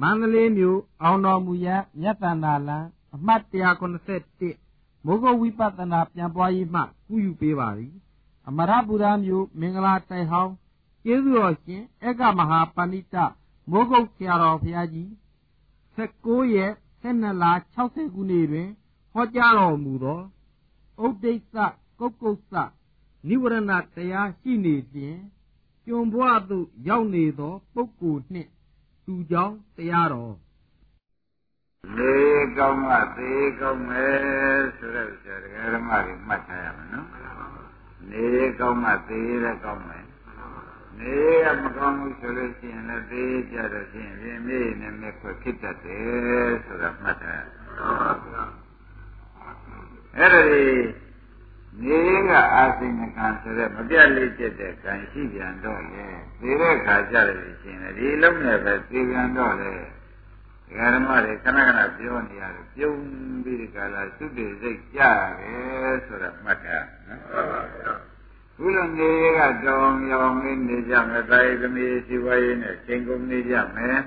[0.00, 1.68] မန္တလေးမြို့အောင်တော်မူရ
[2.00, 2.78] မြတ်တန္တာလံ
[3.14, 3.42] အမှတ်
[4.20, 7.94] 191မိုးကုတ်ဝိပဿနာပြန်ပွားရေးမှကုယူပေးပါသည်
[8.48, 10.52] အမရပူရမြို့မင်္ဂလာတိုင်ဟောင်း
[11.04, 13.16] ကျေးဇူးတော်ရှင်အေကမဟာပဏိတ
[13.70, 15.08] မိုးကုတ်ဆရာတော်ဘုရားကြီး
[15.96, 16.72] 19ရက်
[17.02, 17.44] 12လ
[17.80, 18.68] 60ခုနှစ်တွင်
[19.12, 20.20] ဟောကြားတော်မူသော
[21.04, 21.54] ဥဒိစ္စ
[21.98, 22.52] ကုတ်ကုတ်စ
[23.28, 25.20] နိဝရဏတရားရှိနေခြင်း
[25.84, 28.50] ကျွန်ဘွားသို့ရောက်နေသောပုဂ္ဂိုလ်နှင့်
[29.10, 30.34] သူကြောင့်တရားတော်
[31.96, 32.16] လေ
[32.58, 35.36] ကောင်းကသေးကောင်းမယ်ဆိုတဲ့ဆရာ
[35.74, 37.08] ဓမ္မတွေမှတ်ထားရမယ်နော်
[38.10, 38.26] နေ
[38.60, 40.04] ကောင်းကသေးလည်းကောင်းမယ်
[40.98, 47.44] နေကမကောင်းဘူးဆိုလို့ရှိရင်လည်းသေးကြတော့ဖြင့်ပြင်းမြေနဲ့မြက်ခွက်ဖြစ်တတ်တယ်ဆိုတာမှတ်ထား
[50.16, 50.64] အဲ့ဒါဒီ
[51.78, 56.04] နေကအာစိဏကံဆိုတဲ့မပြတ်လေးကျက်တဲ့ကံရှိပြန်တော့လေ
[56.40, 68.00] ဒီတဲ့ခါကြတယ်ရှင်လေဒီလုံးနဲ့ပဲသိပြန်တော့လေဒကာဓမ္မတွေခဏခဏပြောနေရတယ်ပြုံးပြီးဒီကလာသုတေစိတ်ကြရတယ်ဆိုတာမှတ်ထားနော်
[68.58, 73.98] ဘုလိုနေကတောင်ရောင်လေးနေကြမယ်တာယသမီးရှိပါရေးနဲ့ချိန်ကုန်နေကြမယ်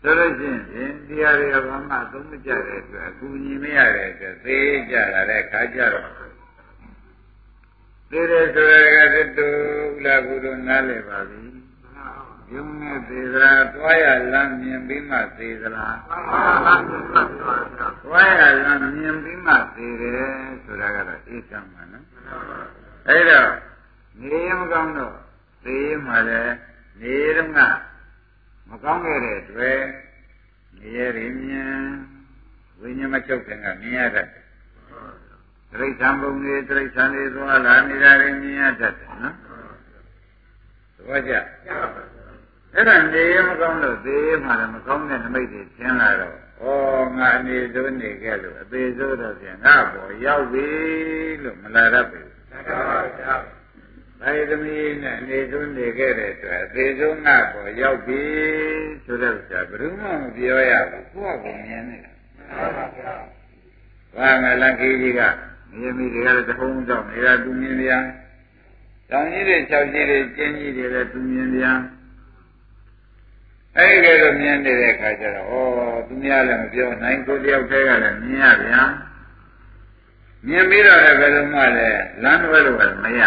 [0.00, 4.56] ဆိုလို့ရှိရင်ဒီဟာတွေကဘာမှသုံးမကြတဲ့အတွက်အကူညီမရတဲ့အတွက်သေ
[4.90, 6.33] ကြတာတဲ့ခါကြတော့
[8.14, 9.48] သေတယ်ဆိုရကသတ္တု
[10.04, 11.42] လာကုတို့နားလည်ပါပြီ
[12.52, 15.96] ယုံနဲ့သေသလားသွားရလမ်းမြင်ပြီးမှသေသလား
[18.04, 20.24] သွားရလမ်းမြင်ပြီးမှသေတယ်
[20.64, 22.06] ဆိုတာကတော့အေးစမ်းပါနော်
[23.08, 23.50] အဲ့တော့
[24.22, 25.16] နေမကောင်းတော့
[25.64, 26.54] သေမှလည်း
[27.00, 27.60] နေတော့က
[28.68, 29.80] မကောင်းခဲ့တဲ့တွေ့
[30.78, 31.78] နေရရင်မြင်
[32.80, 34.28] ဝိညာဉ်မချုပ်ခင်ကမြင်ရတတ်
[35.76, 39.34] တယ်တိရစ္ဆာန်ပုံတွေတိရစ္ဆာန်တွေသွားလာနေတာတွေမြင်ရတတ်တယ်နော်
[40.96, 41.32] သဘောကျ
[42.74, 46.64] အဲ့ဒါနေရမကောင်းလို့သေမှလည်းမကောင်းတဲ့နမိတ်တွေသင်လာတော့ဩ
[47.18, 50.68] ငါနေစိုးနေခဲ့လို့အသေးစိုးတော့ပြန်ငါပေါ်ရောက်ပြီ
[51.42, 52.28] လို့မလာတတ်ဘူး
[52.68, 58.22] ဒါရသမီးနဲ့နေဆုံးနေခဲ့တဲ့အတွက်အသေးဆုံးငါပေါ်ရောက်ပြီ
[59.04, 62.10] ဆိုတဲ့ဥစ္စာဘယ်သူမှမပြောရဘူးကိုယ့်ကိုမြင်နေတာ
[64.16, 65.22] ဘာမလန်ကြီးကြီးက
[65.78, 68.04] မြေမိတွေကလည်းတဟုံးကြောင့်နေတာသူမြင်ပြန်
[69.10, 71.78] တောင်ကြီးတွေ၆ကြီးတွေကျင်းကြီးတွေလည်းသူမြင်ပြန်
[73.76, 78.88] အဲ့ဒီလိုမြင်နေတဲ့အခါကျတော့ဩသူများလည်းမပြောနိုင်ကိုတယောက်တည်းကလည်းမြင်ရပြန်
[80.46, 83.20] မြင်ပြီးတော့လည်းဘယ်လိုမှလည်းလမ်းတွဲလို့လည်းမရ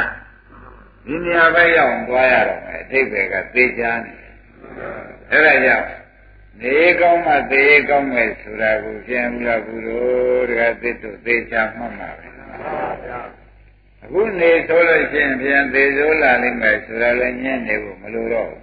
[1.06, 4.14] ဒီနေရာပဲရောက်သွားရတော့မယ်အတိတ်ကသေချာနေ
[5.32, 5.88] အဲ့ဒါကြောင့်
[6.62, 12.37] နေကောင်းမှသေကောင်းမယ်ဆိုတာကိုပြန်ဘူးလားကုလို့တကသစ်တို့သေချာမှတ်မှာပဲ
[14.04, 18.60] အခုနေဆိုလို့ရှိရင်ပြန်သေဆိုးလာလိမ့်မယ်ဆိုတာလည်းညံ့နေဖို့မလိုတော့ဘူး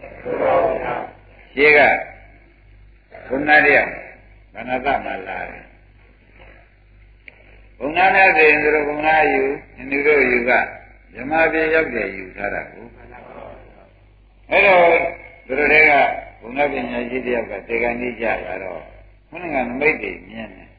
[1.56, 1.80] ရှင်းက
[3.28, 3.78] ဘုရားရ
[4.54, 5.64] ဗန္နတမလာတယ်
[7.78, 9.42] ဘုံနာနဲ့ဆိုရင်တို့ဘုံနာယူ
[9.90, 10.52] လူတို့ယူက
[11.14, 12.86] ဓမ္မပြေရောက်တယ်ယူထားတာကို
[14.50, 14.80] အဲ့တော့
[15.46, 15.92] တို့တွေက
[16.40, 18.80] ဘုံနာပညာရှိတယောက်ကတေကန်ကြီးကြတာတော့
[19.28, 20.70] ခုနကနမိတ်တွေမြင်တယ်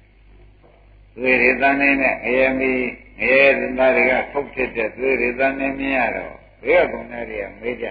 [1.15, 2.71] သွေးရည်တန်းနေနဲ့ငရဲမီ
[3.19, 7.87] ငရဲသင်္သားတွေကဖုတ်ဖြစ်တဲ့သွေးရည်တန်းနေမြင်ရတော့ဘေးကဘုံနာတွေကမေးကြ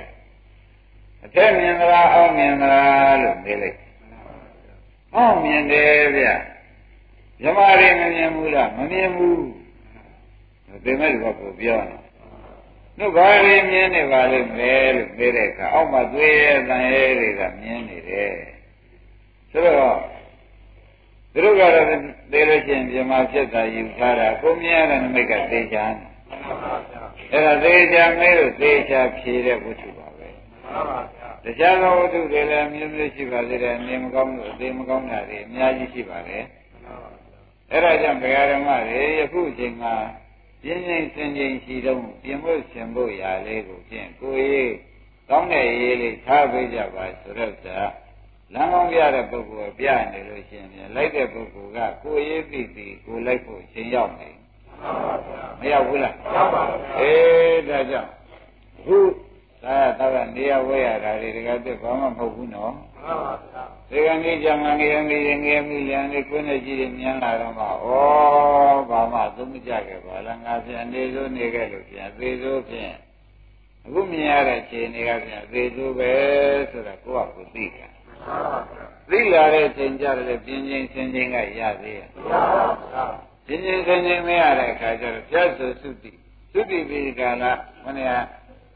[1.25, 3.79] အထက်မြင်သလားအောက်မြင်သလားလို့မေးလိုက်
[5.15, 6.29] အောက်မြင်တယ်ဗျ
[7.41, 9.43] မြမတွေမမြင်ဘူးလားမမြင်ဘူး
[10.85, 12.01] ဒီမဲ့ကကိုပြောတယ်
[12.99, 18.33] တို့ဘာတွေမြင်နေပါလိမ့်မယ်လို့ပြောတဲ့အခါအောက်မှာသွေးရဲ့တန်ရဲတွေကမြင်နေတယ်
[19.51, 19.99] ဆိုတော့
[21.35, 21.87] သူတို့ကတော့
[22.33, 26.09] သိလို့ချင်းပြမဖြစ်တာယူထားတာကိုမြင်ရတဲ့နမိတ်ကသေချာတယ်
[27.33, 30.29] အဲ့ဒါသေချာမဲလို့သေချာဖြေတဲ့ဝတ္ထုပါပဲ
[31.45, 36.45] တခြားသောဝတ္ထုတွေလည်းမျိုးမျိုးရှိပါသေးတယ်နေမကောင်းလို့အသေးမကောင်းတာတွေအများကြီးရှိပါတယ်
[37.71, 39.95] အဲ့ဒါကြောင့်ဘုရားဓမ္မတွေယခုအချိန်မှာ
[40.63, 44.73] ပြင်းပြင်းစင်ကြင်ရှိတော့ပြင်ဖို့ရှင်ဖို့ရာလေးကိုဖြင့်ကိုရေး
[45.29, 47.79] ကောင်းတဲ့ရေးလေးထားပေးကြပါဆိုတော့သာ
[48.53, 54.31] လမ်းကောင်းပြတဲ့ပုဂ္ဂိုလ်ပြနေလို့ရှိရင်လိုက်တဲ့ပုဂ္ဂိုလ်ကကိုရေးပြီးပြီးကိုလိုက်ဖို့ရှင်ရောက်နေ
[55.61, 58.11] မရောက်ဘူးလားရောက်ပါဘူးအေးဒါကြောင့်
[58.85, 58.97] ခု
[59.65, 67.69] သာသာကနေရဝဲရတာတွေတကယ်တော့ဘာမှမဟုတ်ဘူးနော်မှန်ပါဗျာဒီကနေ့ကြံငငယ်ငယ်ငယ်မိလျံနေခွင်းနဲ့ကြည့်ရင်မြန်လာတော့မှဩ
[68.91, 72.95] ဘာမှသုံးမကြခဲ့ပါလားငါပြန်နေစိုးနေခဲ့လို့ပြန်သေစိုးဖြင့်
[73.85, 76.13] အခုမြင်ရတဲ့ခြေနေကပြန်သေစိုးပဲ
[76.71, 77.94] ဆိုတာကိုယ့်အကိုသိတာ
[79.11, 82.09] သိလာတဲ့ချိန်ကြတယ်ပြင်းချင်းဆင်းချင်းကရသေးရဲ့
[83.47, 86.11] ပြင်းချင်းဆင်းချင်းမရတဲ့အခါကျတော့ပြတ်ဆိုသုတိ
[86.53, 87.45] သုတိပိကာလ
[87.85, 88.13] မနေ့က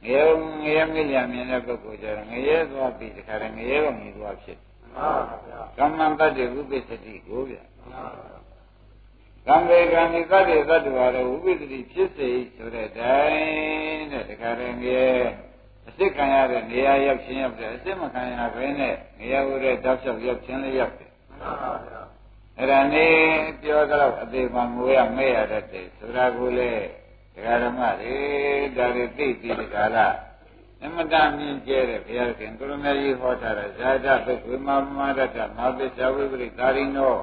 [0.05, 0.23] ငရဲ
[0.62, 4.59] ငရဲမြလျံမြင်တဲ့ပုဂ္ဂိုလ်ကျတော့ငရဲသွားပြီးတခါတည်းငရဲတော့မြည်သွားဖြစ်
[5.79, 7.56] ကမ္မတတ္တိဥပ္ပစ္စတိကိုဗျ
[9.47, 15.23] ကံပေကံဒီတတ္တိတတ္တဝါတို့ဥပ္ပစ္စတိဖြစ်စေဆိုတဲ့တိုင်းတဲ့တခါတည်းငယ်
[15.88, 21.11] အစ်စ်ခံရတဲ့နေရာရောက်ချင်းရောက်တယ်အစ်စ်မခံရဘဲနဲ့နေရာဝရတောက်လျှောက်ရောက်ချင်းလေးရောက်တယ်
[22.58, 23.06] အဲ့ဒါနေ
[23.62, 26.73] ပြောတော့အသေးမှငိုရမဲရတတ်တယ်ဆိုတာကိုလေ
[27.35, 28.17] ဒကာဓမ္မတွေ
[28.76, 30.08] ဒါတွေသိပြီးဒီကလာ
[30.85, 37.17] အမတမြင်ကျဲတဲ့ဘုရားခင်ကိုရမေကြီးဟောထားတဲ့ဇာတသုတ်ဝိမာမရတ္တမာပိစ္ဆဝိပရိသာရိနော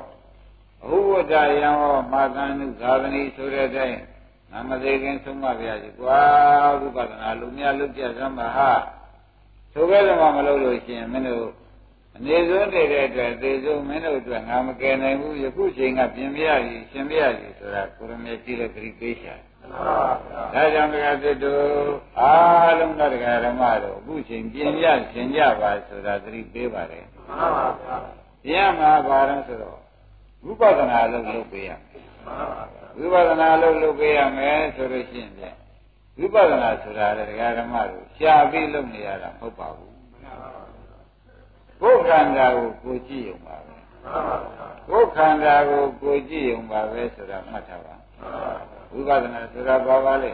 [0.83, 3.99] အဟုဝတ္တယံဟောမာသန္နုသာသနီဆိုတဲ့အတိုင်း
[4.55, 6.21] နမသေးခင်ဆုံးမဗျာကြီးကွာ
[6.79, 8.71] ဝိပဿနာလူများလူပြစမ်းပါဟာ
[9.73, 11.47] ဆိုကြတယ်မှမလုပ်လို့ရှိရင်မင်းတို့
[12.15, 19.35] အနေဆုံးနေတဲ့အတွက်သေဆုံးမင်းတို့အတွက်ငါမကယ်နိုင်ဘူးယခုချိန်ကပြင်ပြရည်ရှင်ပြရည်ဆိုတာကိုရမေကြီးလည်းပြိပေးရှာ
[20.53, 21.65] ဒါကြောင့်တရားသစ်တို့
[22.19, 27.97] အားလုံးသောတရားဓမ္မတို့အခုချိန်ပြင်ပြရှင်ကြပါဆိုတာသတိပေးပါတယ်မှန်ပါဗျာ
[28.45, 29.79] ပြင်မှာပါတော့ဆိုတော့
[30.45, 35.55] ဝိပဿနာလုပ်လုပ်ပေးရမယ် ဝိပဿနာလုပ်လုပ်ပေးရမယ်ဆိုလို့ရှိရင်
[36.19, 39.93] ဝိပဿနာဆိုတာလည်းတရားဓမ္မတို့ရှားပြီးလုပ်နေရတာမဟုတ်ပါဘူး
[41.81, 43.75] ကိုယ်ခန္ဓာကိုကိုကြည့်ရုံပါပဲ
[44.89, 47.95] ကိုယ်ခန္ဓာကိုကိုကြည့်ရုံပါပဲဆိုတာမှတ်ထားပါ
[48.91, 50.31] ဝိပဿနာဆိုတာဘာပါလဲ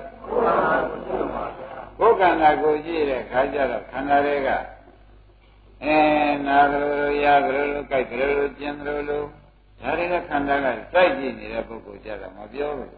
[2.00, 4.50] ကိုယ်ခန္ဓာကိုကြည့်တဲ့ခါကျတော့ခန္ဓာတွေက
[5.84, 5.98] အဲ
[6.48, 9.24] နာကလေးလိုရကလေးလိုကြိုက်ကလေးလိုကျင်ကလေးလို
[9.81, 12.89] ဒါတွေကခန္ဓာကစိုက်ကြည့်နေတဲ့ပုဂ္ဂိုလ်ကြတော့မပြောဘူး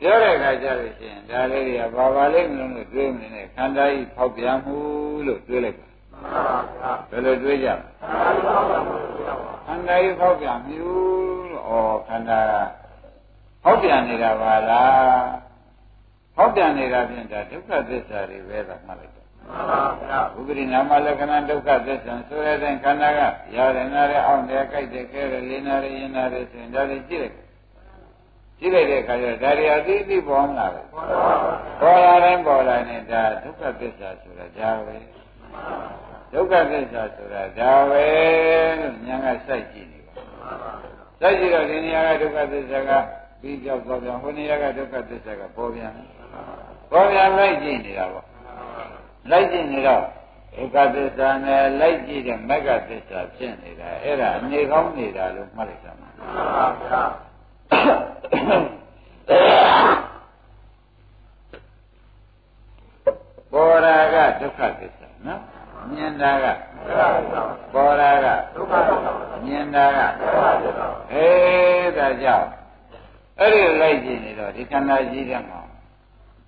[0.00, 4.76] ပြောတဲ့အခါကျလို့ရှိရင်ဒါလေးတွေကဘာပါလိမ့်မလို့လို့တွေးမနေနဲ့ခန္ဓာကြီးဖောက်ပြန်မှု
[5.26, 5.86] လို့တွေးလိုက်ပါ
[7.10, 7.74] ဘယ်လိုတွေးကြလဲ
[9.66, 10.76] ခန္ဓာကြီးဖောက်ပြန်မှု
[11.50, 12.40] လို့ဩခန္ဓာ
[13.64, 15.24] ဖောက်ပြန်နေတာပါလား
[16.36, 19.25] ဖောက်ပြန်နေတာဖြင့်ဒါဒုက္ခသစ္စာတွေပဲသာမှတ်လိုက်တော့မှန်ပါဗျာ
[20.38, 23.20] ဥပရိနာမလက္ခဏာဒုက္ခသစ္စာဆိုတဲ့တဲ့ခန္ဓာက
[23.56, 27.34] ရတယ်နာတယ်အောင့်တယ်ကြိုက်တယ်ခဲတယ်လင်းတယ်ရင်တယ်ဆိုရင်ဒါတွေကြည့်လိုက်
[28.58, 34.96] ကြည့်လိုက်တဲ့အခါကျတော့ဒါတွေအသိအသိပေါ်လာတယ်ပေါ်လာတိုင်းပေါ်လာနေဒါဒုက္ခသစ္စာဆိုတာဒါပဲ
[36.32, 38.04] ဒုက္ခသစ္စာဆိုတာဒါပဲ
[38.80, 40.14] လို့ဉာဏ်ကစိုက်ကြည့်နေပါ
[41.20, 42.90] စိုက်ကြည့်တော့ဒီနေရာကဒုက္ခသစ္စာက
[43.40, 45.92] ပြီးကြောက်သွားပြန်ဟိုနေရာကဒုက္ခသစ္စာကပေါ်ပြန်
[46.90, 48.26] ပေါ်ပြန်လိုက်ကြည့်နေတာပေါ့
[49.30, 50.02] လိုက်ကြည့်နေတော့
[50.56, 57.02] ဒုက္ခသစ္စာနဲ့လိုက်ကြည့်တဲ့မဂ္ဂသစ္စာဖြစ်နေတာအဲ့ဒါအနေကောင်းနေတာလို့မှတ်လိုက်ကြမှာမှန်ပါဗျာ
[63.52, 65.40] ပေါ်ရာကဒုက္ခသစ္စာနော်
[65.92, 66.46] မြင်တာက
[67.74, 69.10] ပေါ်ရာကဒုက္ခသစ္စာ
[69.46, 72.48] မြင်တာကဒုက္ခသစ္စာဟေးဒါကြောင့်
[73.40, 75.60] အဲ့ဒီလိုက်ကြည့်နေတော့ဒီခန္ဓာကြီးတဲ့မှာ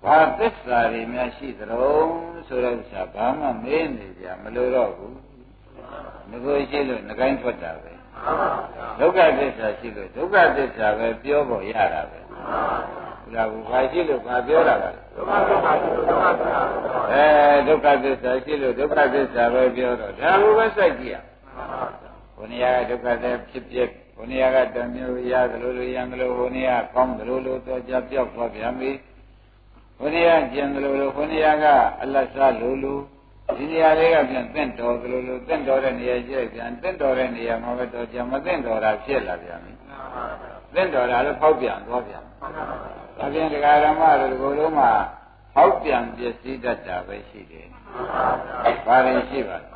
[0.03, 1.77] ဘာသစ္စာတွေများရှိသလဲ
[2.47, 5.15] ဆိုတဲ့ဥစ္စာဘာမှမေးနေကြမလို့တော့ဘူး
[6.29, 7.91] ငကိုရှိလို့ငကိုင်းထွက်တာပဲ
[8.99, 16.61] ဒုက္ခသစ္စာရှိလို့ဒုက္ခသစ္စာပဲပြောဖို့ရတာပဲဟုတ်လားဘူးဘာရှိလို့ဘာပြောတာလဲဒုက္ခသစ္စာရှိလို့ဒုက္ခသစ္စာ
[17.11, 17.25] အဲ
[17.67, 21.17] ဒုက္ခသစ္စာရှိလို့ဒုက္ခသစ္စာပဲပြောတော့ဒါလိုပဲစိုက်ကြည့်ရ
[22.35, 28.91] ဘုနေရာဒုက္ခသစ္စာဖြစ်ဖြစ်ဘုနေရာကတမျိုးရသလိုလိုရံသလိုဘုနေရာကောင်းသလိုလိုတော့ကြပြောက်သွားပြန်ပြီ
[29.99, 31.65] ဘုနေရာကျင်သလိုလိုဘုနေရာက
[32.01, 32.99] အလတ်စားလိုလို
[33.57, 39.73] ဒီနေရာလေးကပြန်တင့်တော်သလိုလိုတင့်တော်တဲ့နေရာကျပြန်တင့်တော်တဲ့နေရာမှာပဲတော့ကြမတင့်တော်တာဖြစ်လာပြန်ပြီ
[40.75, 42.23] တင့်တော်တာလည်းဖောက်ပြန်သွားပြန်
[43.17, 44.91] ဒါပြန်ဒကာရမတို့ဒီလိုလုံးမှာ
[45.55, 47.67] ဖောက်ပြန်ပစ္စည်းတတ်တာပဲရှိတယ်
[48.85, 49.67] ဘာရင်ရှိပါလဲ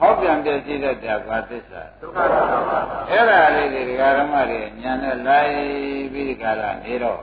[0.00, 2.78] ဟောပြန်ပြည့်စည်တဲ့တာဘာသစ္စာဒုက္ခသစ္စာပါ
[3.10, 5.52] အဲ့ဒါလေးတွေဒကာရမတွေညာနဲ့လိုက်
[6.12, 7.20] ပြီးဒီကလာနေတော့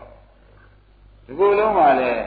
[1.26, 2.26] ဒီကုလုံးမှာလည်း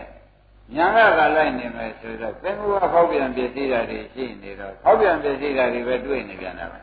[0.74, 6.78] ညာကကလိုက်နေမယ်ဆိုတော့သင်္ကူကဟောပြန်ပြည့်စည်တာတွေရှိနေတော့ဟောပြန်ပြည့်စည်တာတွေပဲတွေ့နေပြန်တာပဲ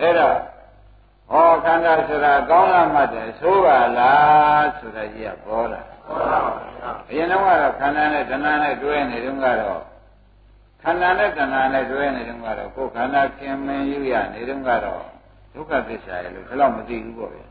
[0.00, 0.36] အဲ့တော့
[1.30, 5.80] ဟောခန္ဓာဆိုတာကောင်းလားမှတ်တယ်ဆိုးပါလားဆိုတာကြီးကပေါ်လာ
[7.08, 9.80] အရင်တော့ကတော့ခန္ဓာနဲ့တဏှာနဲ့တွဲနေတုန်းကတော့
[10.82, 15.02] ခန္ဓာနဲ့တဏှာနဲ့တွဲနေတုန်းကတော့ကိုယ်ခန္ဓာခင်မင်းယူရနေတုန်းကတော့
[15.54, 17.44] ဒုက္ခသစ္စာရဲ့လို့ဒါတော့မသိဘူးပေါ့ဗျာ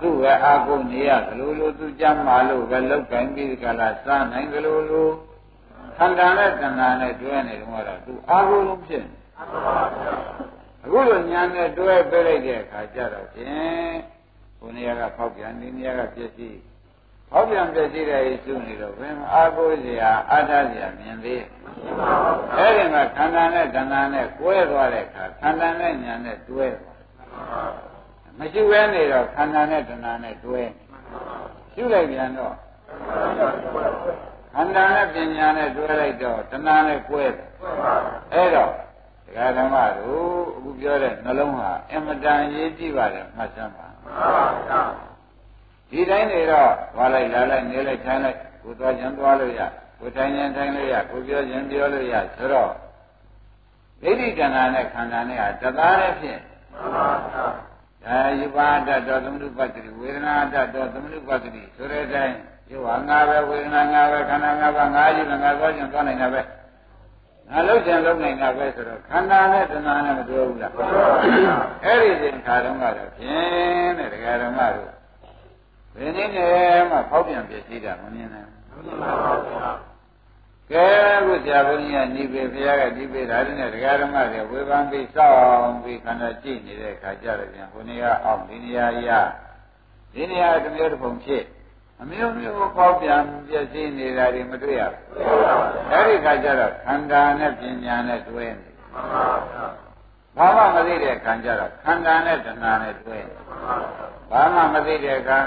[0.00, 5.08] သူ့ရဲ့အာကုန်နေရသလိုလိုသူကြမ်းမာလို့ပဲလောက်ကင်ပြီးကြလားစားနိုင်သလိုလို
[5.98, 9.16] ခန္ဓာနဲ့တဏှာနဲ့တွဲနေတုန်းကတော့သူအာကုန်လုံးဖြစ်နေ
[10.84, 13.96] အခုလိုညာနဲ့တွဲပေးလိုက်တဲ့အခါကျတော့ဖြင့်
[14.58, 16.56] ဘုနေရာကဖောက်ပြန်ဒီနေရာကပြည့်စည်
[17.30, 21.42] ဖောက်ပြန်ပြည့်စည်တဲ့ယေရှုနေတော့ဘယ်အာကိုစရာအာထစရာမြင်သေး
[22.56, 26.93] အဲ့ဒီမှာခန္ဓာနဲ့တဏှာနဲ့ကွဲသွားတဲ့အခါခန္ဓာနဲ့ညာနဲ့တွဲသွား
[28.38, 30.60] မရှိဘဲနေတော့ခန္ဓာနဲ့တဏှာနဲ့တွဲ
[31.72, 32.54] ရှုလိုက်ပြန်တော့
[34.54, 37.46] ခန္ဓာနဲ့ပညာနဲ့တွဲလိုက်တော့တဏှာနဲ့ကွဲတယ်
[38.32, 38.70] အဲ့တော့
[39.26, 43.86] ဒကာဓမ္မတို့အခုပြောတဲ့နှလုံးဟာအမတန်ရေးကြည့်ပါတယ်မှတ်စမ်းပါ
[45.90, 49.60] ဒီတိုင်းနေတော့ဝါလိုက်လာလိုက်နေလိုက်ထိုင်လိုက်ကိုသွားခြင်းသွားလို့ရ
[50.00, 52.70] ကိုထိုင်ခြင်းထိုင်လို့ရကိုပြောခြင်းပြောလို့ရဆိုတော့
[54.02, 56.40] ဒိဋ္ဌိကဏ္ဍနဲ့ခန္ဓာနဲ့ဟာတသားနဲ့ဖြင့်
[58.04, 62.36] ဒါယူပါတတ်တော်သမုပ္ပတ္တိဝေဒနာတတ်တော်သမုပ္ပတ္တိဆိုတဲ့အတိုင်း
[62.70, 66.40] ယူဟာငါပဲဝေဒနာငါပဲခန္ဓာငါပဲငါကြီးငါသွားခြင်းသွားနိုင်တာပဲ
[67.50, 70.72] ငါလုံးချင်လုံးနိုင်တာပဲဆိုတော့ခန္ဓာနဲ့တဏှာနဲ့မတွေ့ဘူးလား
[71.84, 74.90] အဲ့ဒီစဉ်ခါတုန်းကတော့ဖြင့်တဲ့တရားဓမ္မတို့
[75.94, 79.93] ဘယ်နည်းနဲ့မှဖောက်ပြန်ပြည့်စည်တာမမြင်နိုင်ဘူး
[80.72, 80.86] ကဲ
[81.24, 89.10] ခုဆရာဘုန်းကြီးကညီပေဘုရားကညီပေဒါနဲ့တရားဓမ္မတွေဝေဖန်ပြီးစောင့်ပြီးခန္ဓာကြည့်နေတဲ့အခါကျတော့ပြန်ဘုန်းကြီးကအောက်ဒီနေရာရ
[90.14, 91.44] ဒီနေရာတစ်မျိုးတစ်ပုံဖြစ်
[92.00, 95.02] အမျိုးမျိုးပေါက်ပြန်ပြည့်စည်နေတာတွေမတွေ့ရဘူး
[95.92, 98.70] အဲ့ဒီခါကျတော့ခန္ဓာနဲ့ပညာနဲ့တွဲနေ
[100.36, 103.18] ဘာမှမသိတဲ့ခန္ဓာတော့ခန္ဓာနဲ့တဏှာနဲ့တွဲ
[104.34, 105.38] ဘာမှမသိတဲ့အခါ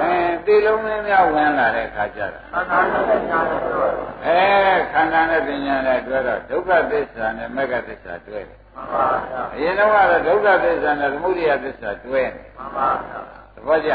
[0.00, 0.12] အဲ
[0.46, 2.62] တိလုံးမင်းများဝင်လာတဲ့အခါကျတော့အဲ
[4.92, 8.58] ခန္ဓာနဲ့ပညာနဲ့တွဲတော့ဒုက္ခသစ္စာနဲ့မဂ္ဂသစ္စာတွဲတယ်
[9.54, 12.44] အရင်တော့ကတော့ဒုက္ခသစ္စာနဲ့သမုဒိယသစ္စာတွဲတယ်
[13.54, 13.92] သဘောကျ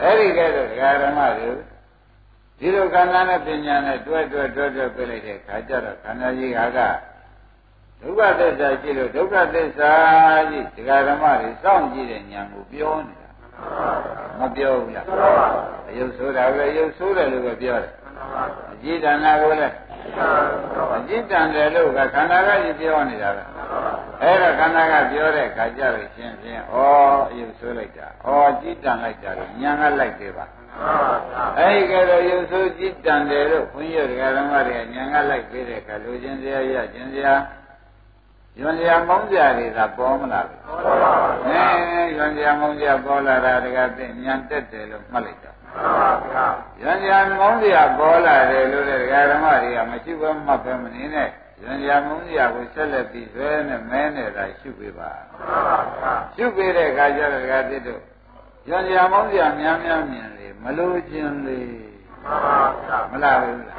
[0.00, 0.68] အဲ့ဒီကဲတော့
[1.02, 1.50] ဓမ္မတွေ
[2.58, 6.78] ဒီလိုခန္ဓာနဲ့ပညာနဲ့တွဲတွဲတွဲတွဲပြလိုက်တဲ့ခါကျတော့ခန္ဓာကြီးဟာက
[8.02, 9.92] ဒုက္ခသစ္စာရှိလို့ဒုက္ခသစ္စာ
[10.50, 13.28] ကြီးဒကာဓမ္မတွေစောင့်ကြည့်တဲ့ဉာဏ်ကိုပြောနေတာ
[14.38, 15.06] မပြောဘူးလား
[15.88, 17.92] အယုတ်ဆိုးတာလည်းအယုတ်ဆိုးတယ်လို့ပဲပြောတယ်
[18.72, 19.74] အကြည်တဏ္ဍကိုလည်း
[20.96, 23.44] အကြည်တန်တယ်လို့ကခန္ဓာကကြီးပြောနေတာပဲ
[24.22, 26.76] အဲ့ဒါခန္ဓာကပြောတဲ့ခါကြလို့ရှင်းရှင်းဩ
[27.30, 28.30] အယုတ်ဆိုးလိုက်တာဩ
[28.60, 30.44] ကြည်တန်လိုက်တာလို့ဉာဏ်ကလိုက်သေးပါ
[31.58, 37.34] အဲ့ဒီကဲတော့ယုတ်ဆိုးကြည်တန်တယ်လို့ဘုန်းကြီးတို့ဓမ္မတွေကဉာဏ်ကလိုက်ပေးတဲ့အခါလူချင်းစရာရချင်းစရာ
[38.60, 41.12] ယွန်ကြမောင်းကြတွေသာပေါ်မလားပေါ်ပါ
[41.42, 41.54] ဘူး
[41.92, 45.52] အဲယွန်ကြမောင်းကြပေါ်လာတာတကသိဉာဏ်တက်တယ်လို့မှတ်လိုက်တာ
[46.80, 49.00] ယွန်ကြမောင်းကြပေါ်လာတယ်လို့တဲ့
[49.30, 51.28] ဓမ္မတွေကမရှိဘဲမှတ်ပဲမနေနဲ့
[51.62, 55.10] ယွန်ကြမောင်းကြကိုဆက်လက်ပြီးဆွဲနဲ့မဲနဲ့သာရှုပေးပါ
[56.36, 58.02] ရှုပေးတဲ့အခါကျတော့တကသိတို့
[58.68, 61.60] ယွန်ကြမောင်းကြများများမြင်လေမလို့ခြင်းလေ
[63.10, 63.78] မလားဘူးလား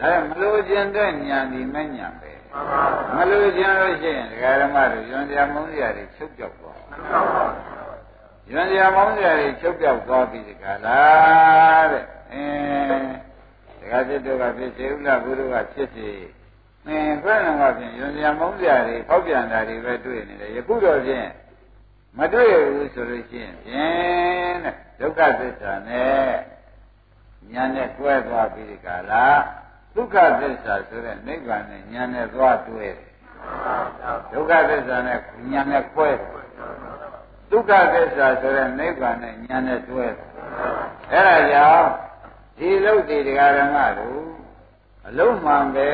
[0.00, 2.32] ဒါမလို့ခြင်းတဲ့ဉာဏ်ဒီမဲ့ဉာဏ်ပဲ
[3.14, 6.78] မလို့ကျင်လို့ရှိရင်ဒကာဓမ္မတို့ယွန်ကြမုန်းကြတွေချုပ်ပြောက်သွား
[8.50, 13.08] ယွန်ကြမုန်းကြတွေချုပ်ပြောက်သွားပြီဒကာလားတဲ့အင်း
[13.80, 16.10] ဒကာစစ်တို့ကဖြစ်စေဥလားဘုရားကဖြစ်စေ
[16.86, 21.28] အင်းဘယ်နှမှာဖြင့်ယွန်ကြမုန်းကြတွေဖောက်ပြန်တာတွေပဲတွေ့နေတယ်ယခုတော့ဖြင့်
[22.18, 26.32] မတွေ့ဘူးဆိုလို့ရှိရင်ဖြင့်တဲ့ဒုက္ခသစ္စာနဲ့
[27.52, 29.38] ညာနဲ့တွဲသွားပြီဒကာလား
[29.98, 33.06] ဒုက္ခသစ္စာဆိုတဲ့နိဗ္ဗာန်နဲ့ဉာဏ်နဲ့သွားတွဲတယ်
[34.32, 35.18] ဒုက္ခသစ္စာနဲ့
[35.52, 36.38] ဉာဏ်နဲ့ခွဲတယ်
[37.50, 40.26] ဒုက္ခသစ္စာဆိုတဲ့နိဗ္ဗာန်နဲ့ဉာဏ်နဲ့တွဲတယ်
[41.12, 41.88] အဲဒါကြောင့်
[42.58, 44.22] ဒီလုတ်ဒီတရားဓမ္မတို့
[45.06, 45.88] အလုံးမှန်ပဲ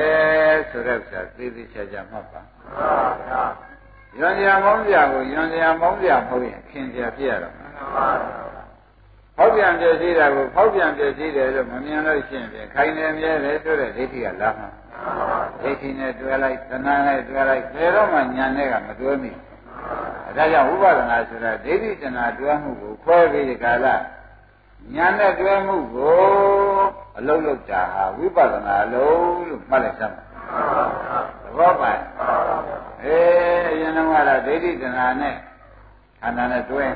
[0.70, 2.42] ဆိုတဲ့ဥစ္စာသိသိချာချာမှတ်ပါ
[4.18, 7.54] ယွန်ကြမောင်းကြကိုယွန်ကြမောင်းကြမဟုတ်ရင်ခင်ကြပြရတော့
[9.37, 14.69] ဖောက်ပြန်ပြည့်စည်တာကိုဖောက်ပြန်ပြည့်စည်တယ်လို့မမြင်လို့ရှိရင်ခိုင်နေမြဲတယ်ဆိုတဲ့ဒိဋ္ဌိကလာမှာ
[15.62, 19.33] ဒိဋ္ဌိနဲ့တွဲလိုက်သဏ္ဍာန်နဲ့တွဲလိုက်ဘယ်တော့မှညာနဲ့ကမတွဲမိ
[20.37, 23.87] ဒါကြောင့်ဥပဒနာဆိုတာဒိဋ္ဌိတဏတွဲမှုကိုခွဲပြီးဒီကာလ
[24.95, 26.17] ညာနဲ့တွဲမှုကို
[27.19, 30.25] အလုံးလုံးတာဟာဝိပဿနာလုံးလို့မှတ်လိုက်စမ်းပါ
[31.43, 31.93] သဘောပါ
[33.05, 33.99] အေးအရင်က
[34.47, 35.35] ဒိဋ္ဌိတဏနဲ့
[36.21, 36.87] ခန္ဓာနဲ့တွဲ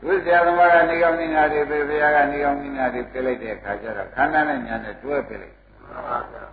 [0.00, 5.54] သူဆရာသမားကနေကောင်းနေတာတွေပဲဘုရားကနေကောင်းနေတာတွေပြလိုက်တဲ့အခါကျတော့ခန္ဓာနဲ့ညာနဲ့တွဲပြလိုက်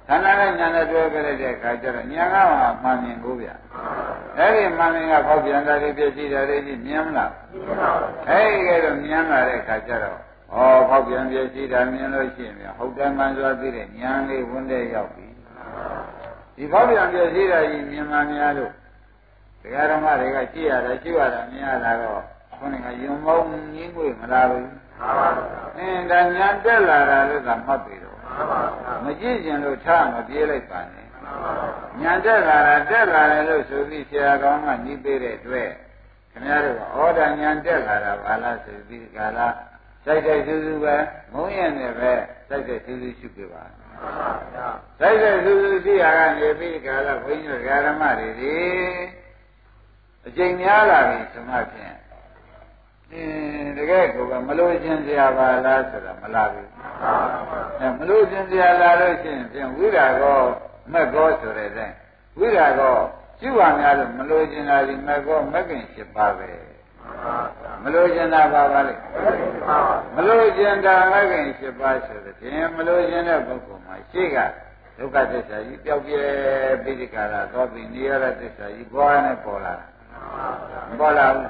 [0.07, 3.49] ခန္ဓာနဲ့ညာနဲ့တွဲပြလိုက်တဲ့အခါကျတော့ညာကမှမှန်မြင်ကိုဗျ
[4.37, 7.31] အဲ့ဒီမှန်မြင်ကဖောက်ပြန်တာတွေပြည့်စည်တာတွေမြင်မလား
[8.29, 10.57] အဲ့ဒီကဲတော့မြင်လာတဲ့အခါကျတော့ဩ
[10.89, 15.27] ဖောက်ပြန်ပြည့်စည်တာမြင်လို့ရှိရင်ဟုတ်တယ်မှန်စွာသိတဲ့ညာလေးဝင်တဲ့ရောက်ပြီ
[16.55, 18.71] ဒီဖောက်ပြန်ပြည့်စည်တာကြီးမြင်မှများလို့
[19.61, 22.23] တရားဓမ္မတွေကကြည့်ရတယ်ကြည့်ရတာမြင်ရတာတော့
[22.57, 25.47] ခုနကယုံမောင်းငင်းွေမလားဘူးမှန်ပါဘူး
[25.77, 35.69] အင်းဒါညာတက်လာတာလို့ကမှတ်ပြီတော့မှန်ပါဘူးမကြည့်ကျင်လို့ထားမပြေးလိုက်ပါနဲ့မှန်ပါဘူးညာတက်လာတာတက်လာတယ်လို့ဆိုပြီးဆရာကောင်းကညီးပေးတဲ့အတွက်
[36.31, 39.39] ခင်ဗျားတို့ကဩဒါညာတက်လာတာဘာလားဆိုပြီးကာလ
[40.05, 40.95] စိုက်တဲ့စူးစူးပဲ
[41.33, 42.11] မုံရင်နဲ့ပဲ
[42.49, 43.63] စိုက်တဲ့စူးစူးရှုပြပါ
[44.99, 48.55] စိုက်တဲ့စူးစူးရှိရာကနေပြီးကာလဘုန်းကြီးတို့ဓမ္မတွေဒီ
[50.27, 51.95] အကျင့်များလာပြီဆိုမှဖြင့်
[53.13, 56.69] အင်းတကယ်ကိုပဲမလို့ခြင်းစရာပါလားဆိုတာမလားဘူး
[57.79, 60.39] အဲမလို့ခြင်းစရာလာလို့ရှိရင်ဖြင့်ဝိရာကော
[60.91, 61.95] မက်ကောဆိုတဲ့အတိုင်း
[62.37, 62.95] ဝိရာကော
[63.39, 66.49] ကျุပါများလို့မလို့ကျင်တာဒီမက်ကောမက်ကင်၈ပါးပဲ
[67.83, 68.93] မလို့ကျင်တာပါပါလေ
[70.15, 74.37] မလို့ကျင်တာမက်ကင်၈ပါးဆိုတဲ့ပြင်မလို့ကျင်တဲ့ပုဂ္ဂိုလ်မှာရှေ့က
[74.97, 76.23] ဒုက္ခသစ္စာကြီးပျောက်ပြဲ
[76.83, 79.85] ပိဋကရာသောပြီးနိရောဓသစ္စာကြီးဘွားနဲ့ပေါ်လာတာ
[80.89, 81.47] မပေါ်လာဘူး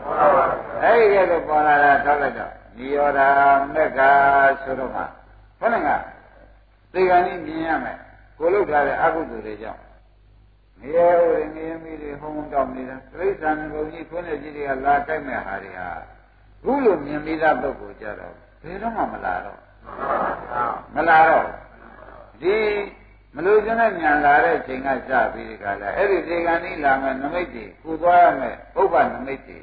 [0.84, 3.19] အဲ့ဒီကဲတော့ပေါ်လာတာထောက်လိုက်တော့နိရောဓ
[3.74, 4.00] မက္ခ
[4.63, 5.01] ဆိုတော့မှ
[5.60, 5.89] ဘယ်နဲ့က
[6.93, 7.98] သေကံကြီးမြင်ရမယ်
[8.38, 9.81] ကိုလုတ်ထားတဲ့အကုသိုလ်တွေကြောင့်
[10.81, 15.89] နေရဥရနေမိတွေဟုံးတောင်းနေတာတိရစ္ဆာန်ဘုံကြီးခွန်းတဲ့ကြီးတွေကလာတိုက်မဲ့ဟာတွေဟာ
[16.63, 19.60] ခုလိုမြင်မိသားပုဂ္ဂိုလ်ကြတော့ဘယ်တော့မှမလာတော့
[20.95, 21.45] မလာတော့
[22.41, 22.55] ဒီ
[23.36, 29.60] မလို့ကျတဲ့ညာလာတဲ့ချိန်ကစပြီးဒီကလာအဲ့ဒီဒီကံကြီးလာမယ်နမိတ်တွေကုသွားရမယ်ဥပ္ပနမိတ်တွေ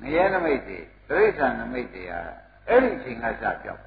[0.00, 2.20] ငရဲနမိတ်တွေတိရစ္ဆာန်နမိတ်တွေဟာ
[2.68, 3.82] အဲ့ဒီချိန်ကစပြောက်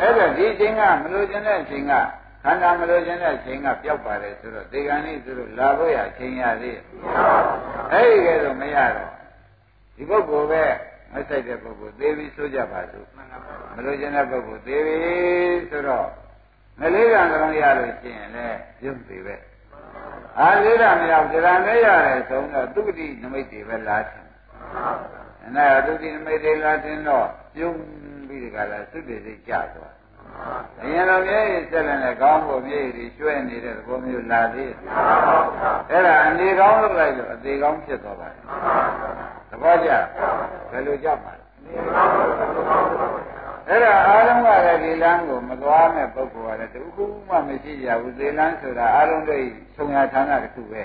[0.00, 1.92] အဲ့ဒါဒီချိန်ကမလို့ကျတဲ့အချိန်က
[2.44, 6.78] ခန္ဓာမလို့ခြင်းတဲ့ချိန်ကပျောက်ပါတယ်ဆိုတော့ဒီကံនេះဆိုလို့လာဖို့ရချိန်ရသေး
[7.92, 9.12] အဲ့ဒီကဲတော့မရတော့
[9.96, 10.64] ဒီပုဂ္ဂိုလ်ပဲ
[11.12, 13.06] မဆိုင်တဲ့ပုဂ္ဂိုလ်သေပြီဆိုကြပါစို့
[13.76, 14.96] မလို့ခြင်းတဲ့ပုဂ္ဂိုလ်သေပြီ
[15.70, 16.08] ဆိုတော့
[16.80, 19.36] မလေးကံတော်ရလို့ရှိရင်လည်းပြုတ်ပြီပဲ
[20.38, 24.24] အားလေးတာမရောက်ကြံနဲ့ရတယ်ဆိုတော့သူတိနမိတ်တွေပဲလာတယ်
[25.42, 27.76] အဲ့ဒါသူတိနမိတ်တွေလာတင်တော့ပြုံး
[28.28, 29.94] ပြီးဒီကလာသုတေစိတ်ကြသွား
[30.82, 34.78] အရင်တော့မျက်ရည်ဆက်လက်နဲ့ကောင်းဖို့မျက်ရည်ကျွဲနေတဲ့သဘောမျိုးလာသေးတယ်
[35.90, 38.42] အဲ့ဒါအနေကောင်းလုပ်လိုက်လို့အသေးကောင်းဖြစ်သွားပါတယ်
[39.50, 39.90] သဘောကျ
[40.70, 41.42] ဘယ်လိုကြောက်ပါလဲ
[43.68, 49.44] အဲ့ဒါအားလုံးကလည်းဒီလမ်းကိုမသွားမဲ့ပုဂ္ဂိုလ်ကလည်းတခုမှမရှိကြဘူးသေလမ်းဆိုတာအားလုံးတို့
[49.76, 50.84] ဆုံရဌာနတစ်ခုပဲ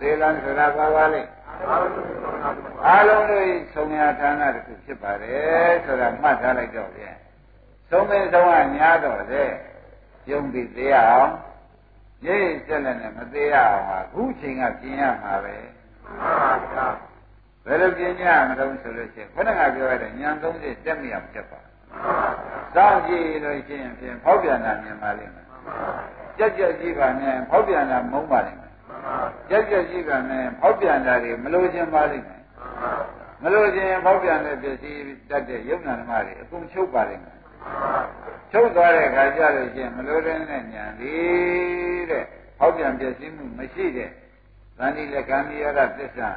[0.00, 1.22] သေလမ်းဆိုတာဘာပါလဲ
[2.86, 7.16] အားလုံးတို့ဆုံရဌာနတစ်ခုဖြစ်ပါတယ်ဆိုတာမှတ်ထားလိုက်တော့ပြန်
[7.90, 9.44] သုံးမင်းသုံးကများတော့လေ
[10.26, 11.30] ပြုံးပြီးသေးအောင်
[12.26, 15.56] ရေးစက်လည်းနဲ့မသေးရအောင်ဟာခုချိန်ကပြင်ရမှာပဲ
[17.64, 21.58] ဘယ်လိုပြင်ရမလို့ဆိုလို့ရှိရင်ခொနကပြောရတဲ့ညံ30တက်မြအောင်တက်ပါ
[22.74, 25.46] စောင့်ကြည့်လို့ရှိရင်ဖြင့်ဖောက်ပြန်တာမြင်ပါလိမ့်မယ်
[26.38, 28.72] ကြက်ကြက်ကြည့်ပါနဲ့ဖောက်ပြန်တာမုန်းပါလိမ့်မယ်
[29.50, 32.42] ကြက်ကြက်ကြည့်ပါနဲ့ဖောက်ပြန်တာတွေမလို့ခြင်းပါလိမ့်မယ်
[33.42, 37.38] မလို့ခြင်းဖောက်ပြန်တဲ့ပစ္စည်းတတ်တဲ့ယုံနာဓမ္မတွေအကုန်ချုပ်ပါလိမ့်မယ်
[38.52, 42.24] ချုပ်သွားတဲ့ခါကျလို့ရှိရင်မလို့တဲ့နဲ့ညာလေးတဲ့
[42.58, 44.10] ဟောက်ပြန်ပြည့်စည်မှုမရှိတဲ့
[44.78, 46.30] သန္တိလက္ခဏိယောရသစ္စာ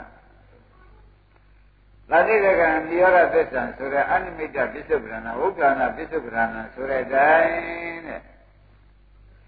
[2.12, 8.22] သတိလက္ခဏာနိရောဓသစ္စာဆိုတဲ့အနိမိတ်ပစ္စုပ္ပန္နဝုက္ခနာပစ္စုပ္ပန္နဆိုတဲ့အတိုင်းတဲ့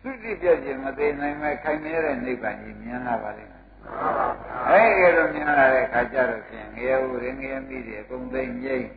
[0.01, 3.63] သုတိပြည့်ခြင်းမသိနိုင်မဲ့ခိုင်မြဲတဲ့နိဗ္ဗာန်ကြီးမြင်လာပါလိမ့်မယ်။
[4.69, 8.87] အဲဒီလိုမြင်လာတဲ့ခါကျတော့ဖြင့်ငရေဥရငရေမိတွေအကုန်သိမ့်ငိမ့်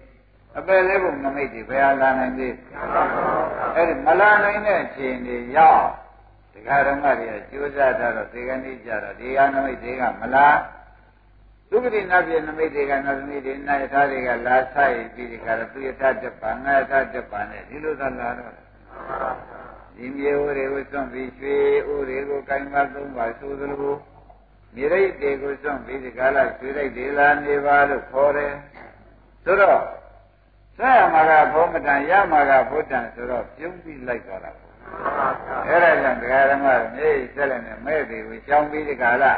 [0.59, 2.55] အပယ်လေးပုံနမိတ်တွေဘယ်ဟာလာနိုင်သေး
[3.75, 5.87] အဲ့ဒီမလာနိုင်တဲ့အခြေအနေရောက်
[6.53, 10.47] ဒကာဓမ္မတွေကကြိုးစားထားတော့ဒီကနေ့ကြတော့ဒီဟာနမိတ်တွေကမလာ
[11.71, 18.53] သုခတိနတ်ပြည်နမိတ်တွေကနတ်သမီးတွေနာယထာတွေကလာဆိုင်ပြီးဒီကရသူယထာတပံငါယထာတပံနဲ့ဒီလိုသာလာတော့
[19.97, 21.55] ဒီမြေဥတွေကိုစွန့်ပြီးရွှေ
[21.93, 23.95] ဥတွေကိုကင်မသုံးပါဆိုသလို
[24.75, 28.53] မြေရိတ်တွေကိုစွန့်ပြီးဒီကလာရွှေရိတ်တွေလာနေပါလို့ခေါ်တယ်
[29.45, 29.81] ဆိုတော့
[30.79, 34.73] ဆက်ရမှာကဘုံမတန်ရမှာကဘုဒ္ဓံဆိုတော့ပြုံးပြီးလိုက်သွားတာပေါ့
[35.69, 39.33] အဲ့ဒါကြောင့်တရားဓမ္မမြေဆက်လည်းနဲ့မဲ့တွေကိုရှောင်ပြီးဒီကလာ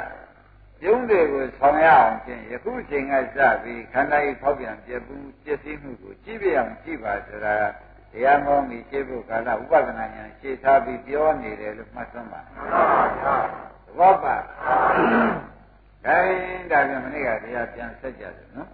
[0.81, 7.55] ပြုံးတွေကိုဆောင်ရအောင်ဖြင့်ယခုချိန်ကစပြီးခန္ဓာဤဖောက်ပြန်ပြပူပြည့်စည်မှုကိုကြည့်ပြအောင်ကြည့်ပါဆိုတာ
[8.13, 12.45] တရားမောင်းပြီးရှင်းဖို့ကာလဥပဒနာဉာဏ်ရှင်းထားပြီးပြောနေတယ်လို့မှတ်သွင်းပါသ
[13.99, 18.69] ဘောပါဒါရင်ဒါပြန်မနေ့ကတရားပြန်ဆက်ကြတယ်နော်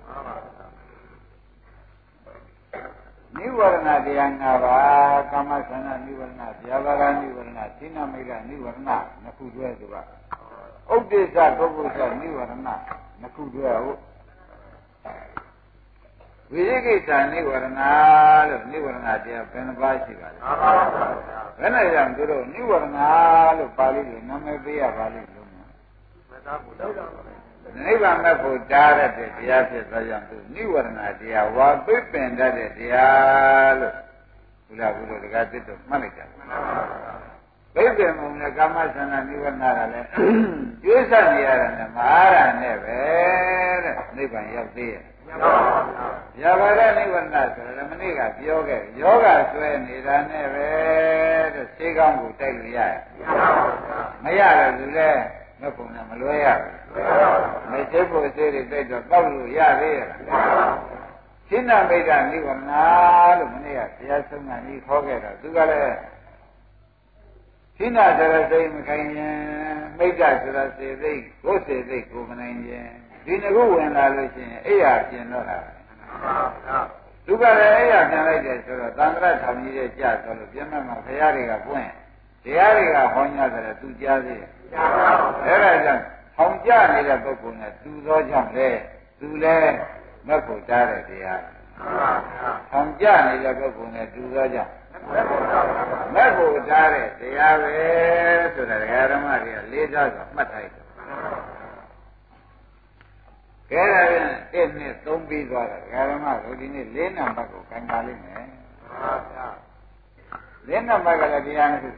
[3.37, 10.03] နိဝရဏတရား၅ပါးကာမသန္တာနိဝရဏဗျာပါဒနိဝရဏသီနမိတ်နိဝရဏနှစ်ခုတွဲဆိုတာ
[10.93, 14.01] ဥဒိစ္စပုဂ္ဂိုလ်သနိဝရဏနှစ်ခုတွဲဟုတ်
[16.53, 17.67] ဝိရိကိစ္စနိဝရဏ
[18.49, 20.39] လို့နိဝရဏတရားဘယ်နှပါးရှိပါလဲ
[21.59, 22.99] ဘယ်နဲ့ကြောင့်သူတို့နိဝရဏ
[23.59, 25.49] လို့ပါဠိလိုနာမည်ပေးရပါလိမ့်လို့
[27.85, 30.89] နိဗ္ဗာန်မဲ့ဖို့တားရတဲ့တရားဖြစ်သောကြောင့်သူနိဝရဏ
[31.21, 33.95] တရားဝါပိပင်တတ်တဲ့တရားလို့
[34.67, 36.23] ဘုရားဘုရားတကားသစ်တော့မှတ်လိုက်ကြ
[37.75, 40.09] ဘိဗေမုံနဲ့ကာမသန္တာနိဝရဏကလည်း
[40.83, 42.99] ကျိုးဆက်နေရတယ်နဲ့မအားရနဲ့ပဲ
[43.85, 45.03] တဲ့နိဗ္ဗာန်ရောက်သေးရဲ့
[46.43, 50.69] ရပါတဲ့နိဗ္ဗာန်ဆိုတော့မနေ့ကပြောခဲ့ယောဂဆွဲနေတာနဲ့ပဲ
[51.55, 52.99] တဲ့ခြေကောင်းကိုတိုက်လို့ရတယ်
[54.25, 55.11] မရတော့ဘူးလေ
[55.61, 60.09] မပုံနဲ့မလွဲရဘူးမချိဖို့စေးတွေတိုက်တော့တောက်လို့ရသေးရဲ့
[61.49, 62.61] ရှင်းနာမိတ်တာနိဗ္ဗာန်
[63.39, 65.95] လို့မနေ့ကတရားဆုံးကဤခေါ်ခဲ့တော့သူကလည်း
[67.77, 69.37] ခိနာဆိုတဲ့စိတ်မခိုင်ရင်
[69.99, 72.89] မိတ်္တဆိုတဲ့စေစိတ်ကိုယ်စေစိတ်ကိုမနိုင်ရင်
[73.25, 75.59] ဒီငခုဝင်လာလို့ရှိရင်အိယာပြင်တော့တာ
[77.27, 81.91] ဒုက္ခလည်းအိယာပြန်လိုက်တယ်ဆိုတော့သံဃာထောင်ကြီးရဲ့ကြဆိုလို့ပြမမှာဘုရားတွေကပွင့်
[82.45, 86.03] တရားတွေကဟောညတယ်သူကြားသေးတယ်ကြားပါဘူးအဲ့ဒါကြောင့်
[86.37, 88.69] ထောင်ကြနေတဲ့ပုဂ္ဂိုလ်နဲ့သူသောကြောင့်လေ
[89.21, 89.75] သူလည်း
[90.27, 91.41] မက်ဖို့တားတဲ့တရား
[92.71, 94.73] ထောင်ကြနေတဲ့ပုဂ္ဂိုလ်နဲ့သူသောကြောင့်
[95.11, 97.75] မက်ဖို့တားတဲ့တရားပဲ
[98.55, 100.85] ဆိုတာဒကာဓမ္မတွေကလေးစားစွာမှတ်ထားတယ်
[103.71, 108.47] ကဲဒါဖြင့်တစ်နှစ်သုံးပြီးသွားတာဒကာဓမ္မတို့ဒီနေ့လေးနံပါတ်ကိုခံပါလိမ့်မယ်
[110.69, 111.91] လေးနံပါတ်ကလည်းတရားတစ်ခု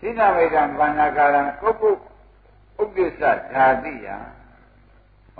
[0.00, 1.90] သိဏမိတ်ံဘာနာကာရံကုက္ကု
[2.80, 4.08] ဥဒိစ္စဓာတိယ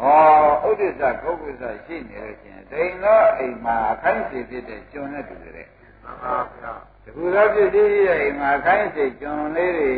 [0.01, 5.78] ဩဥဒိစ္စကုက္ကုစ္စရှိနေလို့ချင်းတိန်သောအိမ်မှာအခိုင်းစီဖြစ်တဲ့ကျွန်နဲ့တူတယ်မှန်
[6.23, 6.73] ပါဗျာ
[7.05, 9.93] တခုသောပစ္စည်းရှိတဲ့အိမ်မှာအခိုင်းစီကျွန်လေးတွေ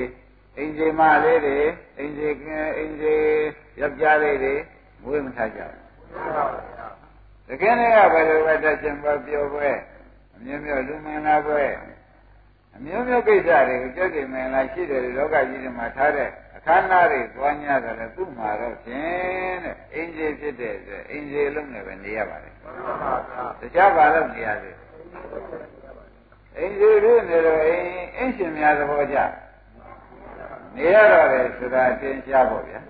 [0.57, 1.59] အိမ်ကြီးမလေးတွေ
[1.99, 2.35] အိမ်ကြီး
[2.79, 3.23] အိမ်ကြီး
[3.81, 4.55] ယောက်ျားလေးတွေ
[5.03, 6.87] မွေးမထားကြဘူးမှန်ပါဗျာ
[7.49, 9.71] တကယ်နဲ့ကဘယ်လိုပဲတက်ချင်ပွဲပြောပွဲ
[10.35, 11.65] အမြင်မျိုးလူမင်လာပွဲ
[12.75, 24.71] အမျိုးမျိုးကိစ္စတွေကိုကြက်ကြင်မင်လာရှိတယ်လောကကြီးတွေမှာထားတဲ့အခမ်းအနားတွေသွား냐တယ်လေသူ့မှာတော့ဖြင့်တဲ့အင်ဂျီဖြစ်တဲ့အတွက်အင်ဂျီလုံးနဲ့ပဲနေရပါတယ်မှန်ပါဗျာတခြားဘာလို့နေရလဲ
[26.57, 27.85] အင်ဂျီဖြစ်နေတော့အင်း
[28.17, 29.19] အင်းရှင်များသဘောကျ
[30.77, 32.81] နေရတော့တယ်ဆိုတာအသိရှားပေါ့ဗျာ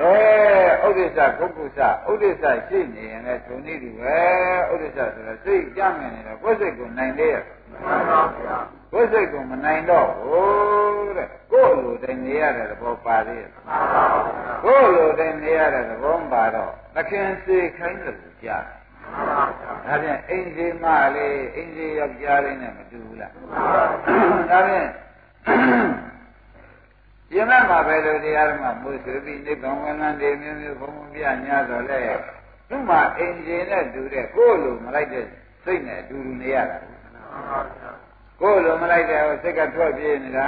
[0.00, 1.78] အဲဥဒိစ္စကုက္ကုစ္စ
[2.10, 4.18] ဥဒိစ္စရှိနေရင်လည်းထုံနည်းတူပဲ
[4.72, 7.36] ဥဒိစ္စဆိုတာစိတ်ကြမြင်နေတော့ကိုယ်စိတ်ကိုနိုင်လေရ
[7.70, 8.58] မှန်ပါဗျာ
[8.92, 13.50] ကိုယ်စိတ်ကိုမနိုင်တော့ဘူးတဲ့ကိုယ်လိုတိုင်းနေရတဲ့သဘောပါသေးရဲ့
[14.64, 18.64] ကိုယ်လိုတိုင်းနေရတဲ့သဘောပါတော့သခင်စေခိုင်းလို့ကြား
[19.16, 24.88] ဒါဖြင့်အိမ်စီမလေးအိမ်စီယောက်ျားလေးနဲ့မတူဘူးလားဒါဖြင့်
[27.30, 31.98] ပြင်မဲ့မှာပဲလို့တရားဓမ္မမိုးဆိုပြီးနိဗ္ဗာန်ဝင်လန်းနေမျိုးမျိုးဘုံဘုံပြညာတော့လေ
[32.68, 35.24] သူ့မှာအိမ်ရှင်နဲ့တူတဲ့ကိုယ်လိုမလိုက်တဲ့
[35.64, 36.78] စိတ်နဲ့အတူတူနေရတာ
[38.40, 40.46] ကိုယ်လိုမလိုက်တဲ့စိတ်ကထွက်ပြေးနေတာ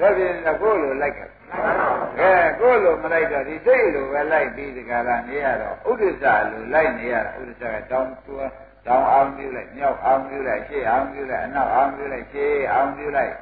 [0.00, 8.52] ထွက်ပြေးနေတာကိုယ်လိုလိုက်ခဲ့အဲကိုယ်လိုမလိုက်တော့ဒီစိတ်လိုပဲလိုက်ပြီးဒီကရာနေရတော့ဥဒိစ္စလိုလိုက်နေရတာဥဒိစ္စကတောင်းတွန်း
[8.86, 13.32] တောင်းအောင်ပြုလိုက်မြောက်အောင်ပြုလိုက်ရှေ့အောင်ပြုလိုက်အနောက်အောင်ပြုလိုက်ရှေ့အောင်ပြုလိုက်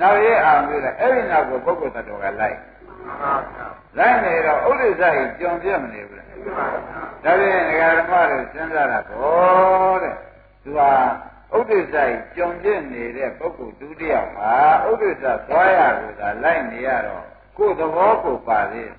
[0.00, 2.58] နောက်ရဲအောင်ပြုလိုက်အဲ့ဒီနောက်ကိုပုဂ္ဂိုလ်တ attva ကလိုက်
[3.98, 6.28] လိုက်နေတော့ဥဒိစ္စကြီးကြုံပြတ်မနေဘူးလား
[7.24, 10.14] ဒါဖြင့်ဒကာဓမ္မတွေစဉ်းစားတာကောတဲ့
[10.62, 10.90] သူဟာ
[11.58, 14.52] ဥဒိစ္စကြီးကြုံပြတ်နေတဲ့ပုဂ္ဂိုလ်ဒုတိယမှာ
[14.90, 17.24] ဥဒိစ္စသွားရလို့သာလိုက်နေရတော့
[17.56, 18.94] ကိုယ်သဘောကိုပါသေးတယ်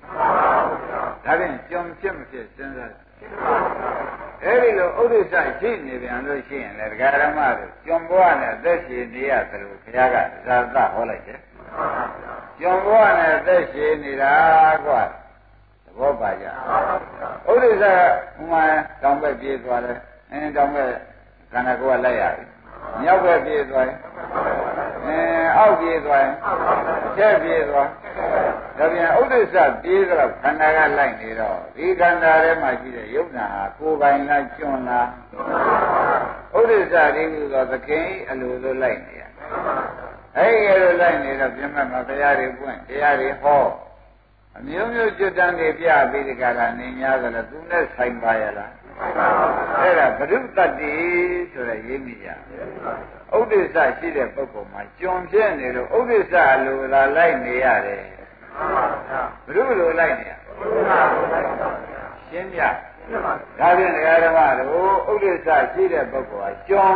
[1.24, 2.92] ဒါဖြင့်ကြုံဖြစ်မဖြစ်စဉ်းစား
[4.44, 10.16] အဲ့ဒီလိုဥဒိစ္စရှိနေပြန်လို့ရှိရင်လည်းဒကာရမတို့ကြုံဘဝနဲ့အသက်ရှင်နေရတယ်လို့ဘုရားက
[10.46, 11.40] ဇာသဟောလိုက်တယ်
[12.60, 14.34] ကြုံဘဝနဲ့အသက်ရှင်နေတာ
[14.84, 15.02] ကွာ
[15.84, 16.46] သဘောပါကြ
[17.50, 18.00] ဥဒိစ္စက
[18.36, 18.64] ဟိုမှာ
[19.02, 19.98] တောင်ဘက်ပြေးသွားတယ်
[20.30, 20.90] အင်းတောင်ဘက်
[21.52, 22.44] ခန္ဓာကိုယ်ကလိုက်ရပြီ
[23.02, 23.98] မြောက်ဘက်ပြေးသွားရင်
[25.06, 25.18] အဲ
[25.56, 26.34] အောက်ပြေးသွားရင်
[27.16, 27.88] ချက်ပြေးသွား
[28.78, 35.08] ဒါပြန်ဥဒိစ္စပြေးတော့ခန္ဓာကလိုက်နေတော့ဒီခန္ဓာထဲမှာရှိတဲ့ယုတ်နာဟာကိုယ်ပိုင်လားကျွန်းလား
[36.58, 39.22] ဥဒိစ္စဒီလိုသောသခင်အလိုလိုလိုက်နေရ
[40.36, 43.64] အဲဒီလိုလိုက်နေတော့ပြမတ်မှာတရားတွေပွင့်တရားတွေဟော
[44.58, 48.72] အမျိုးမျိုးကျွတ်တန်းတွေပြပြီးဒီကလာနေ냐ဆိုတော့သူနဲ့ဆိုင်ပါရလား
[49.78, 50.92] အဲ့ဒါဘုရုတ္တိ
[51.52, 52.28] ဆိုတဲ့ရေးမိကြ
[53.36, 58.02] ဥဒိစ္စရှိတဲ့ပုဂ္ဂိုလ်မှာကြုံပြည့်နေလို့ဥဒိစ္စလိုလာလိုက်နေရတယ်
[59.46, 60.32] ဘုရုလိုလိုက်နေရ
[62.28, 62.60] ရှင်းပြ
[63.58, 66.86] ဒါဖြင့်ဒကာဓမ္မတို့ဥဒိစ္စရှိတဲ့ပုဂ္ဂိုလ်ဟာကြုံ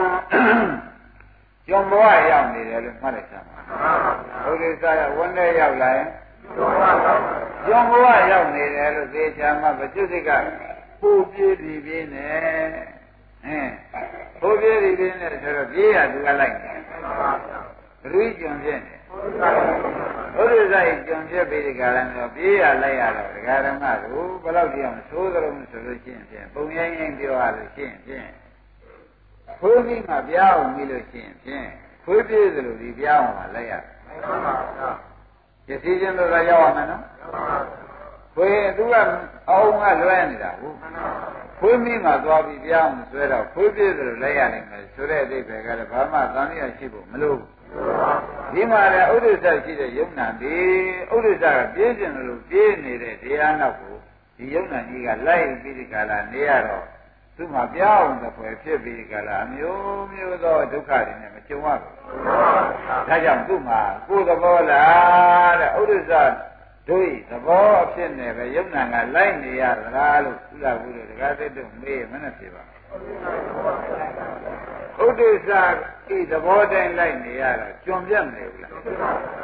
[1.69, 3.61] ကြုံဘဝရောက်နေတယ်လို့မှတ်လိုက်သမှာ
[4.51, 6.09] ဥဒိစ္စကဝန်ထဲရောက်လာရင်
[6.55, 10.31] ကြုံဘဝရောက်နေတယ်လို့သေချာမှဗကျွစိတ်က
[11.01, 12.29] ပူပြေးပြီးပြင်းနေ
[13.47, 13.75] အင်း
[14.41, 18.95] ပူပြေးပြီးပြင်းနေဆိုတော့ပြေးရသူကလိုက်တယ်ဘယ်လိုကြုံပြင်းနေ
[20.35, 28.29] ဘုရားဆိုင်ကြုံပြပြီးဒီကရံတော့ပြေးရလိုက်ရတော့ဒကာရမတို့ဘယ်လောက်ကြောင်သိုးသလုံးဆိုလို့ရှိရင်ဖြင့်ပုံရင်းရင်းပြောရလို့ရှိရင်ဖြင့်
[29.59, 31.67] ခွေးပြီးမှပြားအောင်ပြီးလို့ရှိရင်ဖြင့်
[32.05, 33.73] ခွေးပြေးသလိုဒီပြားအောင်မှလိုက်ရ
[35.69, 37.03] ရစီချင်းတို့ကရောက်အောင်နော်
[38.35, 38.97] ခွေးသူက
[39.51, 40.77] အောင်ကလွဲနေတာဟုတ်
[41.59, 47.49] ခွေးမိမှသွားပြီးပြားအောင်ဆွဲတော့ခွေးပြေးသလိုလိုက်ရနိုင်မယ်ဆိုတဲ့အဓိပ္ပာယ်ကလည်းဘာမှသံဃာရှိဖို့မလိုဘူး
[48.55, 50.57] ဒီမှာလည်းဥဒိစ္စရှိတဲ့ယုံနာဒီ
[51.15, 53.97] ဥဒိစ္စကပြင်းကျင်လို့ပြေးနေတဲ့တရားနောက်ကို
[54.37, 56.85] ဒီယုံနာကြီးကလိုက်ပြီးဒီကလာနေရတော့
[57.37, 61.95] သူ့မှာပြောင်းတဲ့ဖွယ်ဖြစ်ပြီးကြလားအမျိုးမျိုးသောဒုက္ခတွေနဲ့မကြုံရဘူး
[63.09, 66.13] ဒါကြောင့်သူ့မှာကိုယ်သဘောလားတဲ့ဥဒ္ဒစ္စ
[66.89, 72.63] တို့ဤသဘောအဖြစ်နဲ့ပဲယုံနာကလိုက်နေရသလားလို့ဥလာဘူးလို့တကားသိတော့မေးမနဲ့ဖြစ်ပါ
[75.05, 75.51] ဥဒိစ္စ
[76.17, 78.73] ဤသဘောတိုင်းလိုက်နေရတာကျွံပြတ်နေဘူးလား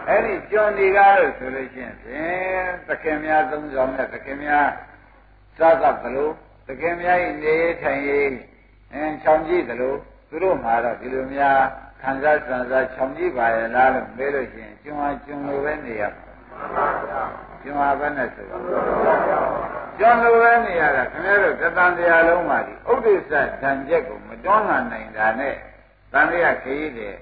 [0.09, 4.68] အဲ့ဒီကျွံနေကားလို့ဆိုလို့ရှိရင်ဖြင့်သခင်များသုံးဆောင်တဲ့သခင်များ
[5.59, 6.31] စားသပ်သလို
[6.66, 8.37] သခင်များဤနေထိုင်ရေး
[8.92, 9.94] အင်းချောင်ကြည့်သလို
[10.29, 11.59] သူတို့မှာတော့ဒီလိုများ
[12.03, 16.25] ခံစားစံစားချောင်ကြည့်ပါရဲ့လားလို့မေးလို့ရှိရင်ကျွံဟာကျွံလိုပဲနေရမှာ
[17.62, 18.62] ကျွံဟာပဲနဲ့ဆိုတော့
[19.99, 25.55] ကျွံလိုပဲနေရတာခင်ဗျားတို့သတန်တရားလုံးပါဒီဥဒိစ္စဓာန်ချက်ကိုမတွန်းလာနိုင်တာနဲ့
[26.12, 27.14] တန်တရားခရီးတဲ့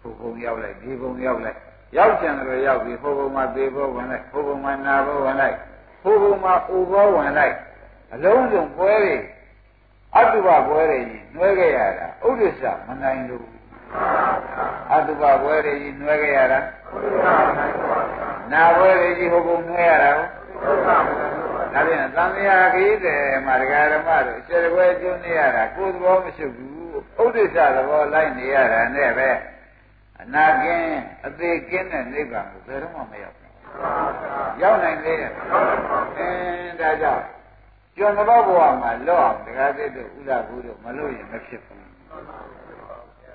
[0.00, 1.58] ဘုံဘုံရောက်လိုက်ဒီဘုံရောက်လိုက်
[1.96, 5.56] ရောက်ချင်တယ်လို့ရောက်ပြီးဘုံဘုံမှာသေဖို့ဝင်လိုက်ဘုံဘုံမှာနာဖို့ဝင်လိုက်
[6.02, 7.54] ဘုံဘုံမှာဥဘောဝင်လိုက်
[8.14, 9.16] အလုံးစုံပွဲတွေ
[10.16, 13.46] အတုပပွဲတွေကြီးနှွဲခဲ့ရတာဥဒိစ္စမနိုင်လို့
[14.92, 16.58] အတုပပွဲတွေကြီးနှွဲခဲ့ရတာ
[17.26, 18.31] နာပွဲ
[19.00, 20.96] တွေကြီးဟိုဘုံနှွဲရတာဟုတ်ဒါ
[21.86, 26.72] ပြန်သံဃာခရီးတယ်မှာဒကာဓမ္မတို့အကျယ်ပွဲကျွနေရတာကိုယ်သဘောမရှိဘူး
[27.22, 29.28] ဥဒိစ္စသဘောလိုက်နေရတာနဲ့ပဲ
[30.20, 33.52] အနာကင်းအသေးကင်းတဲ့နိဗ္ဗာန်ကိုဘယ်တော့မှမရောက်ဘူး
[34.62, 35.34] ရောက်နိုင်လေအင်း
[36.80, 37.24] ဒါကြောင့်
[37.96, 41.82] ကျွန်းသောဘဝမှာလော့အောင်ဒကာသစ်တို့ဥလာဘူးတို့မလို့ရင်မဖြစ်ဘူး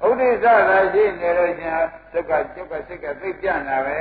[0.06, 1.74] ဥဒိစ္စသာရှိနေလို့ရှင်
[2.12, 4.00] သက်ကကျုပ်ကစိတ်ကသိပြန့်လာပဲ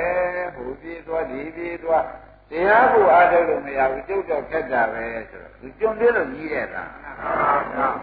[0.55, 2.03] ဟိုပြေးသွားဒီပြေးသွား
[2.51, 6.83] တရားကိုအားထုတ်လို့မရဘူးကျုပ်တော့ခက်တာပဲဆိုတော့သူကျွန်းပြလို့ကြီးတဲ့တာ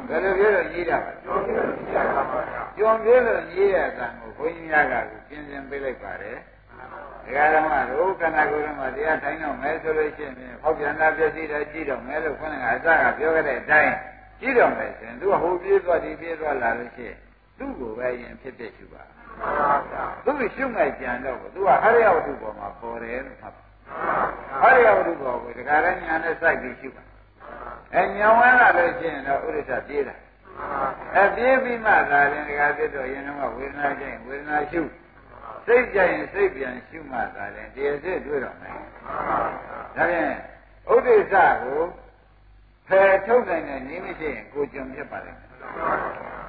[0.09, 4.95] ဘယ်လိုပြလို့ကြီးတာလဲကျွန်းပြလို့ကြီးတာပါဗျာကျွန်းပြလို့ကြီးတဲ့တာကိုဘုန်းကြီးများက
[5.29, 6.39] ပြင်ဆင်ပေးလိုက်ပါတယ်
[7.25, 13.95] ဒကာဓမ္မတို့ခန္ဓာကိုယ်ထဲမှာတရားထိုင်တော့မယ်ဆိုလို့ရှိရင်ဟောပြန်တာပြည့်စည်တယ်ကြည့်တော့မယ်လို့ခေါင်းကအစကပြောခဲ့တဲ့အတိုင်း
[14.41, 17.19] ကြည့်တော့မယ်ဆိုရင်သူကဟိုပြေးသွားဒီပြေးသွားလာလို့ရှိရင်
[17.59, 19.03] သူ့ကိုပဲရင်ဖြစ်ဖြစ်ရှုပါ
[20.25, 23.55] သူ့ရှုမဲ့ကြံတော့သူကဟရိယဝတ္ထုပေါ်မှာပေါ်တယ်လို့မှတ်
[24.63, 27.03] ဟရိယဝတ္ထုပေါ်ကိုဒကာလည်းညာနဲ့စိုက်ပြီးရှုပါ
[27.95, 30.15] အဲညောင်းဝင်လာလို့ရှိရင်တော့ဥရိစ္ဆပြေးတာ
[31.15, 34.83] အဲပြေးပြီးမှသာရင်ဒကာပြတော့ရင်တော့ဝေဒနာချင်းဝေဒနာရှု
[35.67, 38.83] စိတ်ကြရင်စိတ်ပြန်ရှုမှသာရင်တရားစစ်တွေ့တော့မယ်ဒါ
[39.97, 40.35] ဖြင့်
[40.93, 41.81] ဥဒိစ္စကို
[42.89, 45.51] ဖယ်ထုတ်နိုင်တဲ့နည်းမရှိရင်ကိုကြုံဖြစ်ပါလိမ့်မယ်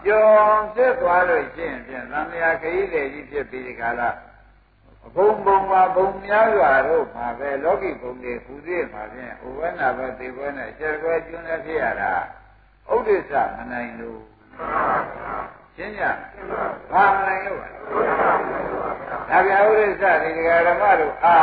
[0.06, 0.28] ကြုံ
[0.76, 4.10] ဖြစ်သွားလို့ရှိရင်ဖြင့်သံဃာခရီးလေကြီးဖြစ်ပြီးဒီကလာ
[5.15, 12.13] ဘုံဘုံမှာဘုံများစွာတို့မှာပဲလောကီဘုံတွေပူသေးမှာဖြင့်ဥဝဏပဲသေပွဲနဲ့ကျက်ကွယ်ကျွန်းလည်းဖြစ်ရတာ
[12.94, 14.22] ဥဒိစ္စမနိုင်လို့
[15.76, 16.04] ရှင်းကြ
[16.91, 17.70] ဘာမနိုင်လို့ပါ
[19.30, 21.38] ဒါပြဥဒိစ္စဒီကဓမ္မတို့အာ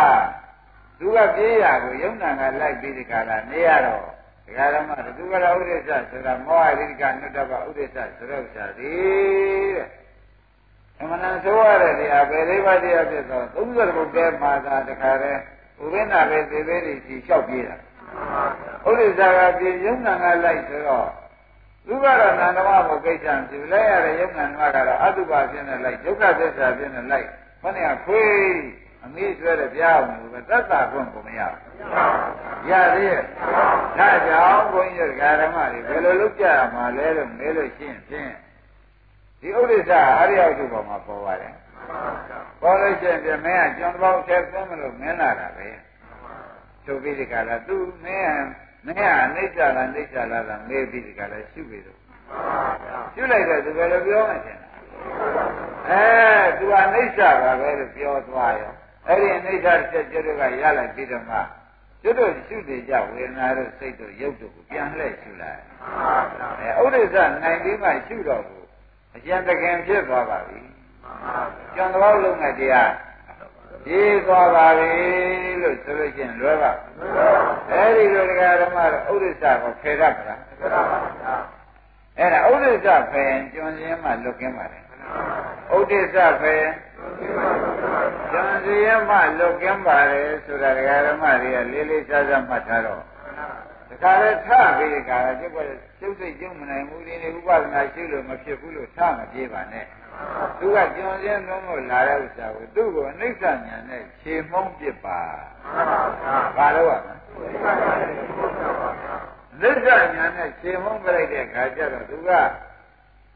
[0.98, 4.11] သူကပြေးရကိုယုံနာကလိုက်ပြီးဒီကလာနေရတော့
[4.46, 8.92] ဒကာဓမ္မသူကလာဥဒိစ္စဆိုတာမောဟရိကနုတ္တပဥဒိစ္စဆိုတော့ဥစ္စာဒီ
[9.76, 9.88] တဲ့
[11.00, 15.40] အမှန်တန်ဆိုရတဲ့တရားပဲလေးပါးတရားဖြစ်တော့30ဘုတ်တဲမှာသာတခါတည်း
[15.82, 17.76] ဥပိ္ပနာပဲသေသေးလေးကြီးလျှောက်ပြေးတာ
[18.88, 21.08] ဥဒိစ္စကပြေယုံနာကလိုက်ဆိုတော့
[21.86, 27.26] သူကတော့နန္ဒမဘုကိစ္စံပြုလိုက်ရတဲ့ယုံနာဓမ္မကတော့အတုပါဖြစ်နေလိုက်ဒုက္ခသစ္စာဖြစ်နေလိုက်
[27.62, 33.22] ခொနဲ့ခွေး အမေးဆွဲတဲ့ပြားအောင်လို့ပဲသတ္တခွင့်ကိုမရဘူးရသေးရဲ့
[33.98, 38.32] ဒါကြောင့်ဘုန်းကြီးတို့ဓမ္မတွေဘယ်လိုလုပ်ကြရမှာလဲလို့မေးလို့ရှိရင်ဖြင့်
[39.40, 41.54] ဒီဥဒိစ္စအရိယဝတ္ထုပေါ်မှာပေါ်ပါတယ်
[42.60, 45.68] ပေါ်လို့ရှိရင်ပြမင်းကကျွန်တော်ချက်သွင်းမလို့မင်းလာတာပဲ
[46.84, 48.44] ဆိုပြီးဒီကလာသူမင်း
[48.86, 51.98] မင်းကအနိစ္စလားနိစ္စလားလားမေးပြီးဒီကလာရှုပြီးတော့
[53.14, 54.58] ရှုလိုက်တော့သူဘယ်လိုပြောမှရှင်
[55.90, 56.02] အဲ
[56.58, 58.72] သူကအနိစ္စပါပဲလို့ပြောသွားရော
[59.06, 61.38] အဲ့ဒီအနိစ္စချက်ကျွတ်ကရလိုက်ပြီးတော့မှ
[62.02, 65.60] ကျွတ်တို့ရှုနေကြဝေဒနာတို့စိတ်တို့ရုပ်တို့ကိုပြန်လှည့်ရှုလိုက်
[66.76, 68.66] အဲဥဒိစ္စနိုင်ပြီးမှရှုတော့ဘူး
[69.16, 70.60] အကျဉ်းတကင်ဖြစ်သွားပါပြီ
[71.74, 72.92] ကျွန်တော်လုံးနဲ့တရား
[73.84, 74.92] ပြီးသွားပါပြီ
[75.62, 76.72] လို့ဆိုလို့ချင်းလွယ်ပါ
[77.70, 80.40] အဲဒီလိုတရားဓမ္မတော့ဥဒိစ္စကိုဖယ်ရပါလား
[82.18, 84.82] အဲ့ဒါဥဒိစ္စဖယ်ရင်ကျွန်းစင်းမှလွတ်ကင်းပါတယ်
[85.76, 86.64] ဥဒိစ္စဖယ်
[88.30, 93.02] ကျွန်းစင်းမှလွတ်ကင်းပါတယ်ဆိုတာတရားဓမ္မတွေကလေးလေးစားစားမှတ်ထားတော့
[93.88, 95.58] တခါလဲထပြီးတခါလဲကျုပ်က
[96.00, 99.86] ကျုပ်စိတ်ကျုံမနိုင်ဘူးဒီနေ့ဥပဒနာရှိလို့မဖြစ်ဘူးလို့ထမပြေးပါနဲ့
[100.58, 105.20] သူကကျွန်းစင်းလုံးလို့လာတဲ့ဥစ္စာကိုသူ့ကိုအနိစ္စညာနဲ့ခြေမုံးပစ်ပါ
[106.56, 107.14] ဘာလို့ရမလဲ
[109.60, 112.30] နိစ္စညာနဲ့ခြေမုံးပြလိုက်တဲ့ခါကျတော့သူက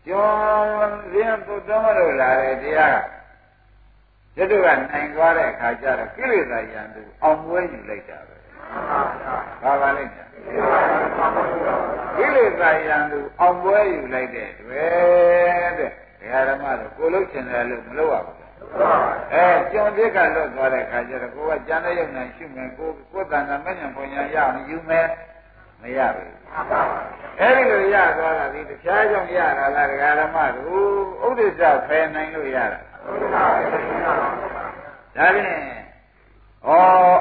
[0.07, 2.99] ကျွန်းစင်းပုတော်မလို့လာတဲ့တရား
[4.37, 8.37] ကတို့ကနိုင်သွားတဲ့အခါကျတော့ကိလေသာယံသူအောင်ပွဲယူလိုက်တာပဲ
[9.63, 10.29] ဘာပါလိမ့်မယ်
[12.17, 15.91] ကိလေသာယံသူအောင်ပွဲယူလိုက်တဲ့တွေ့တဲ့
[16.21, 18.37] ဒကာဓမ္မတို့ကိုလုတ်ချင်တယ်လို့မလုပ်ရဘူး
[19.33, 25.07] အဲကြုံပြစ်ကလွတ်သွားတဲ့ခါကျတော့ကိုကကြံတဲ့ရုံနဲ့ရှုမယ်ကိုကိုယ်တန်တာမညံပုံညာရအောင်ယူမယ်
[25.83, 26.33] မရဘူး
[27.41, 30.89] အဲဒီလိုရသွားတာဒီတရားကြောင့်ရတာလားဒကာဓမ္မတို့
[31.27, 32.79] ဥဒိစ္စဖယ်နိုင်လို့ရတာ
[33.35, 33.45] ဒါ
[35.35, 35.63] ဖြင့်
[36.67, 36.71] ဩ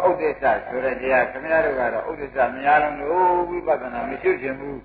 [0.07, 4.79] ဥဒိစ္စဆိုတဲ့တရားခင်ဗျားတို့ကတော့ဥဒိစ္စမများလုံးလို့ဝိပဿနာမရှိချင်ဘူး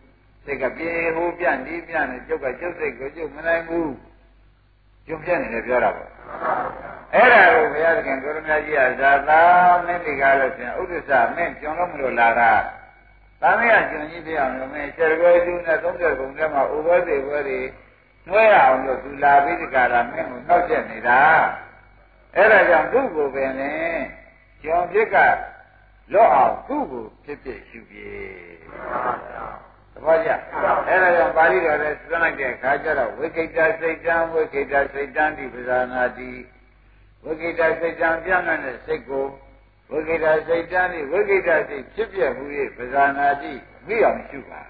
[0.45, 3.93] စိတ်ကပြေဟိုပြန့်ဒီပြန့်နဲ့ကျုပ်ကကျုပ်စိတ်ကိုကျုပ်မနိုင်ဘူး
[5.07, 6.11] ကျုပ်ပြန့်နေတယ်ပြောတာပေါ့
[7.15, 9.43] အဲ့ဒါကိုဘုရားသခင်ကိုရမကြီးကဇာတာ
[9.87, 12.53] မင်းဒီကားလို့ရှင်ဥဒိစ္စမင်းကျွန်လို့မလို့လာတာ
[13.43, 17.61] သာမယကျွန်ကြီးပြအောင်လို့မင်းဆယ်ကွယ်သူနဲ့30ခုထဲမှာဥပ္ပဒေဘွယ်တွေ
[18.29, 21.21] နှွဲရအောင်လို့သူလာပြီးဒီကားလာမင်းကိုနှောက်ချက်နေတာ
[22.37, 23.73] အဲ့ဒါကြောင့်သူ့ကိုပင်လေ
[24.63, 25.17] ကျွန်ဖြစ်က
[26.13, 28.11] လော့အောင်သူ့ကိုဖြစ်ဖြစ်ရှုပြေ
[29.93, 30.31] သဘောကျ
[30.89, 36.31] အဲ့ဒါကြောင့်ပါဠိတော်လည်းစွန့်လိုက်တဲ့အခါကျတော့ဝိကိတစိတ်တံဝိကိတစိတ်တံဒီပဇာနာတိ
[37.25, 39.27] ဝိကိတစိတ်တံပြန့်တဲ့စိတ်ကို
[39.91, 42.45] ဝိကိတစိတ်တံဒီဝိကိတစိတ်ဖြစ်ပြမှု၍
[42.77, 43.53] ပဇာနာတိ
[43.87, 44.61] မိအောင်ရှုပါ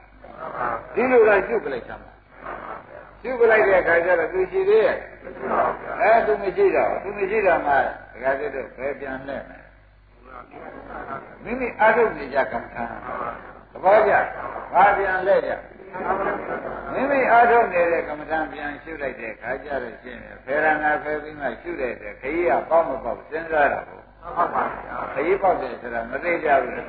[0.94, 2.12] ဒီလိုတော့ရှုပလိုက်သမှာ
[3.22, 4.96] ရှုပလိုက်တဲ့အခါကျတော့သူရှိသေးရဲ့
[6.00, 7.74] အဲသူမရှိတော့သူမရှိတော့မှ
[8.12, 9.64] ဒကာစစ်တို့ဘယ်ပြန်လှည့်မယ်
[11.44, 12.85] မိမိအာရုံနေကြကံခံ
[13.72, 14.12] သဘောကျ
[14.72, 15.50] ဘာပြန်လဲကြ
[16.92, 26.83] မိမိအာထုံနေတဲ့ကမ္မထံပြန်ရှုလိုက်တဲ့ခါကြလို့ရှိရင်ဖေရဏဖယ်ပြီးမှရှုတဲ့ခရီးကပေါ့မပေါ့စဉ်းစားတာပေါ့ ဟုတ်ပါဗျာခရီးပေါက်တယ်ဆိုတာမသိကြဘူးလေ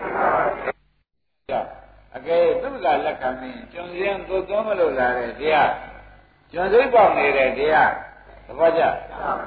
[2.15, 5.71] အကယ်သူ့လာလက်ခံမင်းကျွန်စင်းသို့သွန်းမလို့လာတဲ့တရား
[6.51, 7.91] ကျွန်စိတ်ပေါက်နေတဲ့တရား
[8.45, 8.81] သဘောကျ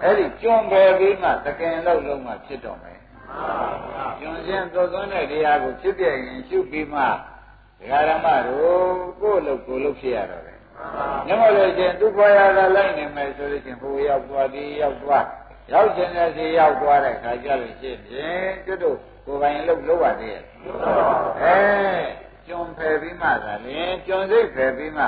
[0.03, 2.99] အဲ့ဒီကျွန်ပယ်ပြီးမှတကင်လောက်လုံးမှဖြစ်တော့မယ်
[4.21, 7.03] ကျွန်စင်းသို့သွန်းတဲ့တရားကိုဖြစ်ပြရင်ရှုပြီးမှ
[7.79, 8.85] ဒကာရမတို့
[9.21, 10.59] ကိုယ့်လို့ကိုယ်လို့ဖြစ်ရတော့တယ်
[11.27, 15.25] ညမလို့ချင်းသူ့ဖွာရသာလိုက်နေမယ်ဆိုလို့ချင်းဟိုရောက်သွားဒီရောက်သွား
[15.73, 18.97] ရောက်ခြင်းနဲ့စီရောက်သွားတဲ့ခါကျလို့ရှိရင်ကျွတ်တို့
[19.27, 20.43] ကိုယ်ပိုင်လို့လို့ရသေးရဲ့
[21.43, 21.59] အဲ
[22.47, 25.05] ကျွန်ဖယ်ပြီးမှသာလင်ကျွန်စိတ်ဖယ်ပြီးမှ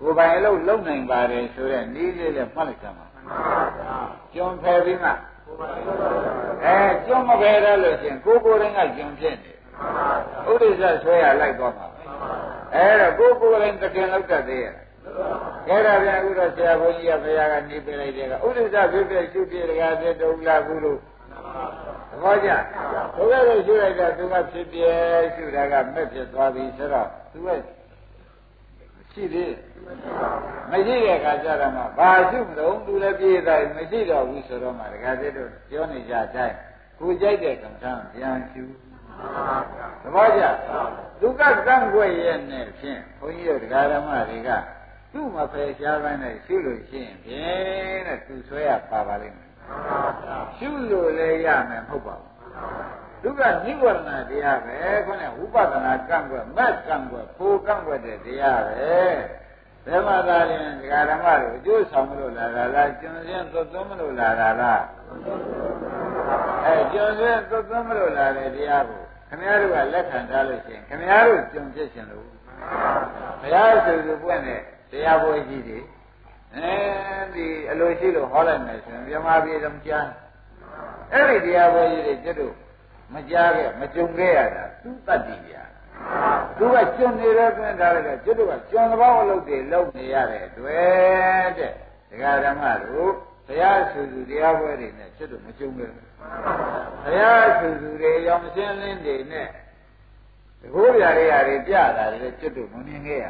[0.00, 3.06] ကိုယ်ပိုင်လို့လုံနိုင်ပါတယ်ဆိုတဲ့နည်းလေးနဲ့မှတ်လိုက်ကြပါ
[4.34, 5.10] ကျွန်ဖယ်ပြီးမှ
[6.64, 9.52] အဲကျွန်မဖယ်ရလို့ချင်းကိုယ်ကိုယ်ရင်ကကျွန်ဖြစ်နေ
[10.50, 11.86] ဥဒိစ္စဆွဲရလိုက်သွားမှာ
[12.74, 14.74] အဲ့တော့ကိုယ်ကိုယ်ရင်တကင်လောက်တတ်သေးရဲ့
[15.68, 20.98] အဲ့ဒါပြန်အခုတော့ဆရာဘုန်းကြီးကဘုရားကနေပြလိုက်တဲ့ကဥဒိစ္စဖြစ်ဖြစ်ရှုပြတကားတဲ့တုံလာဘူးလို့
[22.10, 22.50] သဘောကျ
[23.16, 24.80] ဘုရားကရှုလိုက်တာသူကဖြစ်ပြ
[25.34, 27.48] ရှုတာကမဲ့ဖြစ်သွားပြီဆိုတော့သူက
[29.12, 29.52] ရှိသေး
[30.70, 36.56] မရှိတဲ့အခါကျတော့မှဘာရှုမလို့သူလည်းပြေးသွားမရှိတော့ဘူးဆိုတော့မှတကားတဲ့တို့ပြောနေကြတိုင်း
[36.98, 38.62] ကိုကြိုက်တဲ့ကံထမ်းပြန်ရှု
[40.02, 40.42] သဘောကျ
[41.20, 44.50] သူကကန့်ွက်ရဲ့နဲ့ဖြင့်ဘုန်းကြီးတို့တရားဓမ္မတွေက
[45.16, 49.50] သူ့မဖယ်ရှားပိုင်းနဲ့ရှုလို့ရှိရင်ဖြင့်တဲ့သူဆွဲရပါပါလိမ့်မယ်
[50.56, 52.32] ရှုလို့လည်းရမယ်မဟုတ်ပါဘူး
[53.22, 54.74] သူကနိဝရဏတရားပဲ
[55.06, 58.94] ခေါင်းကဝိပဿနာကန့်ွက်မက်ကန့်ွက်ပိုကန့်ွက်တဲ့တရားပဲ
[59.86, 64.82] ဘယ်မှာသာရင်ဒကာဓမ္မတို့အကျိုးဆောင်မလို့လာတာလားကျွန်းစင်းသွတ်သွန်းမလို့လာတာလား
[66.64, 72.26] အဲကျွန်းစင်းသွတ်သွန်းမလို့လာတဲ့တရားကိုခင်ဗျားတို့ကလက်ခံထားလို့ရှိရင်ခင်ဗျားတို့ကျွန်းဖြစ်ရှင်လို့
[73.40, 74.62] ဘုရားဆိုသူပွင့်တဲ့
[74.96, 75.78] တရားပွဲကြီးတွေ
[76.54, 76.74] အဲ
[77.34, 80.08] ဒီအလိုရှိလို့ဟောလိုက်မယ်ဆိုရင်မြမပြေတော့ကြား
[81.12, 82.54] အဲ့ဒီတရားပွဲကြီးတွေကျွတ်တို့
[83.14, 85.54] မကြားခဲ့မကြုံခဲ့ရတာသူတတ်တည်ပြ
[86.58, 91.72] သူကကျွန်းနေတဲ့တွင်ထားလိုက်တော့ကျွတ်တို့ကကျွန်းသဘောအလုပ်တွေလုပ်နေရတဲ့တွေ့တဲ့
[92.10, 93.10] ဒကာဓမ္မတို့
[93.46, 96.08] ဘုရားဆူဆူတရားပွဲတွေနဲ့ကျွတ်တို့မကြုံခဲ့ဘူး
[97.02, 99.48] ဘုရားဆူဆူတွေရောင်ရှင်းလင်းတွေနဲ့
[100.60, 103.26] တကိုးပြရတွေပြတာတွေကျွတ်တို့မမြင်ခဲ့ရ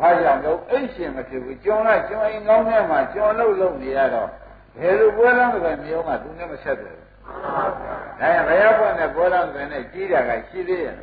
[0.00, 4.28] ဘာကြောင့်လို့အိတ်ရှင်မဖြစ်ဘူးကျွန်းလိုက်ကျွန်းအိမ်ကောင်းထဲမှာကျွန်းလို့လုပ်နေရတော့
[4.78, 6.96] ဘယ်လိုပွဲလမ်းတွေမျိုးမှသူနဲ့မဆက်တယ်
[8.20, 10.94] ဒါရင်ဘုရားပွင့်တဲ့ဘောလံတွင်နဲ့ကြီးတာကရှိသေးရဲ့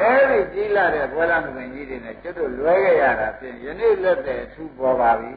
[0.00, 5.30] အဲဒီကြီးလာတဲ့ဘောလံတွင်ကြီးတွေနဲ့ကျွတ်တို့လွဲခဲ့ရတာဖြင့်ယနေ့လက်တဲ့အထူးပေါ်ပါပြီ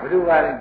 [0.00, 0.52] ဘယ်လိုပါလဲ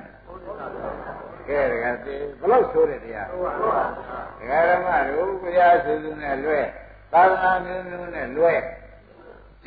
[1.47, 6.59] ကဲဒကာသေဘလို့ဆိုတဲ့တရားဒကာဓမ္မတို့ဘုရားဆူဆူနဲ့လွဲ
[7.13, 8.53] သာသနာမျိုးမျိုးနဲ့လွဲ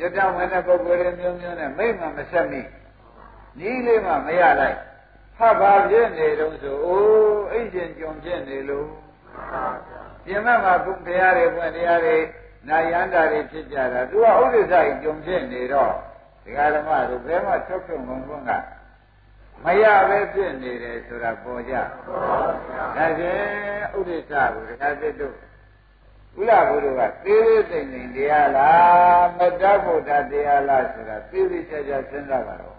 [0.01, 2.61] ကျွတ်တော်ဝင်တဲ့ပုဂ္ဂိုလ်တွေမျိုးမျိုးနဲ့မိမ့်မှမဆက်မိ
[3.59, 4.77] နီးလေးမှမရလိုက်
[5.37, 8.87] ဖတ်ပါဖြစ်နေတော့ဆိုအိုးအိတ်ရှင်ကြုံဖြစ်နေလို့
[10.25, 12.17] ပြင်မဲ့မှာဘုရားတွေဖွင့်တရားတွေ
[12.67, 15.91] နာယန္တာတွေဖြစ်ကြတာသူကဥဒိစ္စကြီးကြုံဖြစ်နေတော့
[16.43, 18.51] ဒကာဓမ္မတို့ဘယ်မှထုတ်ဖြုံဘုံဘုံက
[19.63, 23.41] မရပဲဖြစ်နေတယ်ဆိုတာပေါ်ကြဒါဖြင့်
[23.97, 25.35] ဥဒိစ္စကိုဒကာသစ်တို့
[26.35, 32.75] ကုလဘုရားကသေးသေးသိမ့်သိမ့်တရားလားမတ္တဗုဒ္ဓတရားလားဆိုတာသေးသေးချာချာစဉ်းစားပါတော့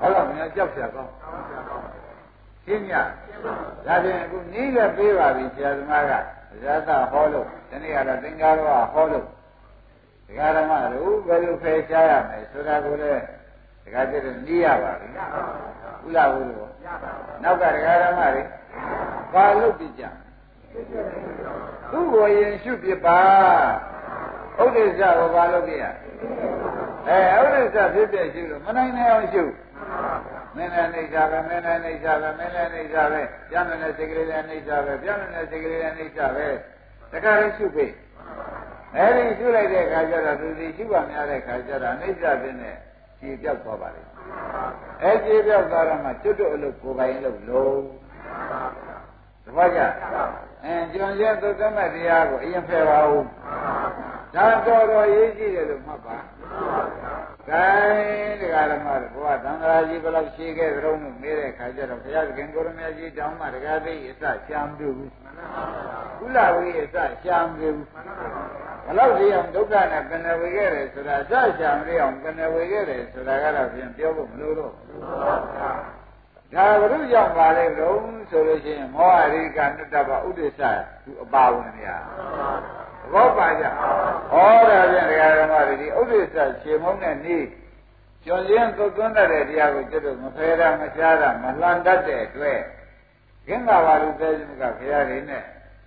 [0.00, 1.12] ဟုတ်လားမင်းကြောက်ကြကောင်း
[2.64, 2.92] ရှင်းည
[3.86, 6.12] ဒါဖြင့်အခုနီးလည်းပေးပါပြီဆရာသမားက
[6.62, 9.26] ဇာတာဟောလို့ဒီနေ့ကတော့သင်္ကာရောဟောလို့
[10.26, 13.22] ဒကာဓမ္မတို့ဘယ်လိုဖယ်ရှားရမလဲဆိုတာကိုလည်း
[13.84, 15.08] ဒကာကျတော့နီးရပါပြီ
[16.06, 16.68] ဥလာဘူးလို့
[17.42, 18.42] နောက်ကဒကာဓမ္မတွေ
[19.32, 20.04] ဘာလို့ပြကြ
[20.72, 23.20] သူ့ကိုရင်ရှုပြပါ
[24.62, 25.84] ဥဒိစ္စကိုဘာလို့ပြရ
[27.08, 29.44] အဲဥဒိစ္စဖြစ်ပြရှုလို့မနိုင်နိုင်အောင်ရှု
[30.56, 33.20] မင်းလည်းနေကြပဲမင်းလည်းနေကြပဲမင်းလည်းနေကြပဲ
[33.50, 36.46] ပြန်နေတဲ့စိတ်ကလေးလည်းနေကြပဲပြန်နေတဲ့စိတ်ကလေးလည်းနေကြပဲ
[37.12, 37.86] တခါလေးရှုပြီ
[38.96, 42.76] အဲဒီရှုလိုက်တဲ့အခါကျတော့သူဒီရှုပါများတဲ့အခါကျတော့အိဋ္ဌပြင်းနဲ့
[43.20, 44.02] ခြေပြောက်သွားပါလေ
[45.02, 47.76] အဲခြေပြောက်သွားတော့မှကျွတ်တို့အလုပ်ကိုယ်ပိုင်လုပ်လို့
[49.44, 49.80] တပည့်ကြ
[50.64, 53.24] အဲကျွန်ရဲ့သုတ္တမတရားကိုအရင်ဖယ်ပါဦး
[54.34, 56.16] ဒါတော်တော်ရေးကြည့်တယ်လို့မှတ်ပါ
[57.48, 57.64] ကဲ
[58.40, 65.12] တရားဓမ္မတို့ဘုရားသံဃာကြီးဘယ်လောက်ရှိခဲ့ကြုံလို့မေးတဲ့ခါကျတော့ဘုရားသခင်ကိုရမကြီးတောင်းမှတရားသိအစရှာမပြုဘူး
[66.18, 67.86] ကုလဝိအစရှာမပြုဘူး
[68.86, 74.72] ဘလောက်ဒီအောင်ဒုက္ခနဲ့ပင်ဝေခဲ့တယ်ဆိုတာအစရှာမရအောင်ပင်ဝေခဲ့တယ်ဆိုတာကတော့ဖြင့်ပြောဖို့မလိုတော့
[76.54, 77.98] ဒါဘုရုကြောင့်ပါလေလို့
[78.30, 80.60] ဆိုလို့ရှိရင်မောဟရိကနုတ္တပဥဒိစ္စ
[81.04, 82.02] သူအပါဝင်များ
[83.12, 83.64] ဘောပါကြ
[84.30, 87.38] ဟောတာဖြင့်တရားဓမ္မတွေဒီဥဒိစ္စခြေမုံနဲ့နေ
[88.24, 92.60] ကျော်ရင်သုတ်သွန်းတဲ့တရားကိုကျွတ်လို့မဖယ်တာမရှားတာမလှန်တတ်တဲ့အတွက်
[93.46, 95.42] ကင်္ဂဝါလူသေးစမကဘုရားတွေနဲ့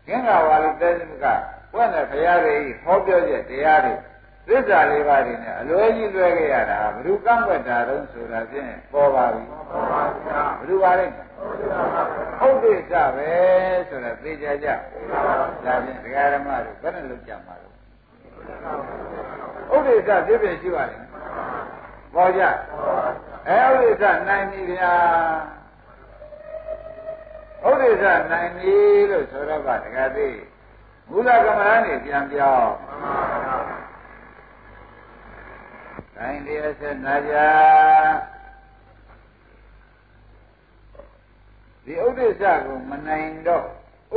[0.07, 1.25] ကင်္ဂဝါလူသေးစမက
[1.71, 3.93] ဘုရားနဲ့ဘုရားတွေဟောပြောချက်တရားတွေ
[4.46, 11.06] သစ္စာလေးပါးတွေနဲ့အလွဲကြီးလွဲခဲ့ရတာဘ누구ကန့်ွက်တာတုံးဆိုတာဖြင့်ပေါ်ပါပြီပေါ်ပါဗျာဘ누구ပါလဲ
[12.38, 13.30] ဟုတ်တယ်ကြပဲ
[13.88, 17.68] ဆိုတာသိကြကြဒါဖြင့်ဒကာဓမ္မတို့ဘယ်နဲ့လုပ်ကြမှာလဲ
[19.74, 21.06] ဥဒိစ္စဖြစ်ဖြစ်ရှိပါလိမ့်
[22.14, 22.42] ပေါ်ကြ
[23.48, 24.94] အဲဥဒိစ္စနိုင်ပြီဗျာ
[27.66, 28.74] ဥဒိစ္စနိုင်ပြီ
[29.10, 30.28] လို့ဆိုတော့ကဒကာသိ
[31.10, 32.70] မူလကမ္မဋ္ဌာန်းနေပြန်ပြောင်း
[36.17, 37.35] တိုင်းတရားဆက်နာကြ
[41.85, 43.65] ဒီဥဒိစ္စကိုမနိုင်တော့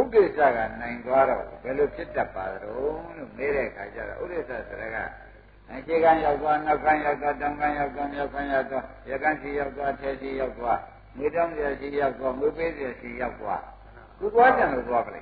[0.01, 2.97] ဥဒိစ္စကနိုင်သွားတော့ဘယ်လိုဖြစ်တတ်ပါသလဲလို့
[3.37, 4.97] မေးတဲ့အခါကျတော့ဥဒိစ္စဆိုတာက
[5.71, 10.79] အခြေခံရောက်သွားနောက်ကံရောက်သွားတောင်ကံရောက်သွားမြောက်ကံရောက်သွားရကံစီရောက်သွားထဲစီရောက်သွား
[11.17, 13.63] ငွေတောင်းရစီရောက်သွားငွေပေးရစီရောက်သွား
[14.19, 15.21] သူသွားကြလို့သွားပါလေ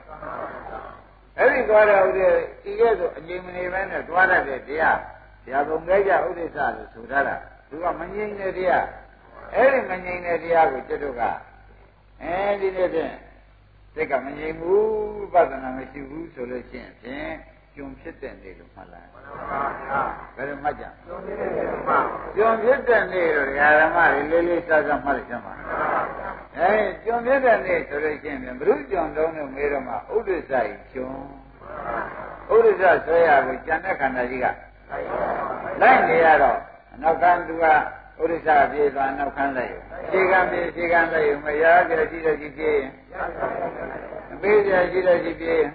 [1.38, 2.26] အဲ့ဒီသွားတဲ့ဥဒိ
[2.64, 5.15] ဒီကဲဆိုအငြိမ်မနေပဲနဲ့သွားတတ်တဲ့တရားဆ
[5.50, 7.36] ရာပုံခဲ့ကြဥဒိစ္စလို့ဆိုထားတာ
[7.68, 8.86] သူကမငြိမ်တဲ့တရား
[9.54, 11.22] အဲ့ဒီမငြိမ်တဲ့တရားကိုကျွတ်တို့က
[12.22, 13.14] အဲဒီနေ့ဖြင့်
[13.94, 17.34] စိတ်ကမငြိမ်ဘူးပဒနာမရှိဘူးဆိုလို့ရှိရင်ဖြင့်
[17.74, 19.40] ကျွံဖြစ်တဲ့နေ့လို့မှတ်လိုက်မှန်ပါ
[19.80, 20.02] ဗျာ
[20.36, 22.04] ဘယ်လိုမှတ်ကြကျွံဖြစ်တဲ့နေ့လို့မှတ်
[22.36, 26.28] ကျွံဖြစ်တဲ့နေ့တော့ဓမ္မတွေလေးလေးစားစားမှတ်လိုက်ကြပါမှန်ပါဗျာ
[26.58, 26.72] အဲ
[27.04, 31.08] ကျွံဖြစ်တဲ့နေ့ဆိုလို့ရှိရင်ဘုရုကျွံတုံးလို့မေးတော့မှဥဒိစ္စကြီးကျွံ
[32.54, 34.46] ဥဒိစ္စဆွဲရကိုကြံတဲ့ခန္ဓာကြီးက
[35.82, 36.58] လိုက်နေရတော့
[36.92, 37.64] အနောက်ကသူက
[38.20, 39.74] ဥဒိစ္စပြေးသွားနောက်ခန်းလိုက်
[40.10, 42.88] ခြေကံပြေးခြေကံလိုက်မရကြရှိတဲ့ရှိပြေးရင်
[44.32, 45.68] အပေးကြရှိတဲ့ရှိပြေးရင်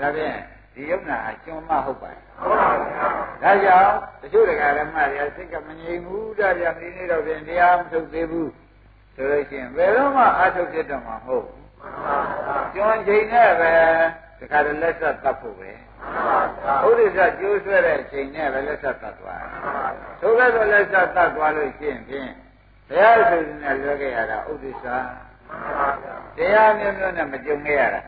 [0.00, 0.36] ဒါဖြင့်
[0.74, 2.56] ဒီယုံနာအကျွမ်းမဟုတ်ပါဘူး
[3.42, 8.50] ဒါကြောင့်တချို့တက္ကရာမတွေစိတ်ကမငြိမ်ဘူးဒါကြောင့်ဒီနေ့တော့ပြင်တရားမထုတ်သေးဘူး
[9.14, 11.62] ဆိုလို့ရှိရင်ဘယ်တော့မှအထုတ်ဖြစ်တော့မှာမဟုတ်ဘူး
[12.74, 13.72] ကျွမ်းချိန်နဲ့ပဲ
[14.38, 15.70] တခါတည်းလက်ဆက်တတ်ဖို့ပဲ
[16.82, 19.50] ဘုရားကျိုးဆွဲတဲ့အချိန်နဲ့ပဲလက်ဆက်တတ်သွားတယ်
[20.20, 22.30] ဆိုကြတော့လက်ဆက်တတ်သွားလို့ရှိရင်ဖြင့်
[22.88, 24.84] ဘုရားဆိုရင်လည်းလွဲခဲ့ရတာဥဒိစ္စ
[26.36, 28.00] တရားမျိုးမျိုးနဲ့မကြုံခဲ့ရတာ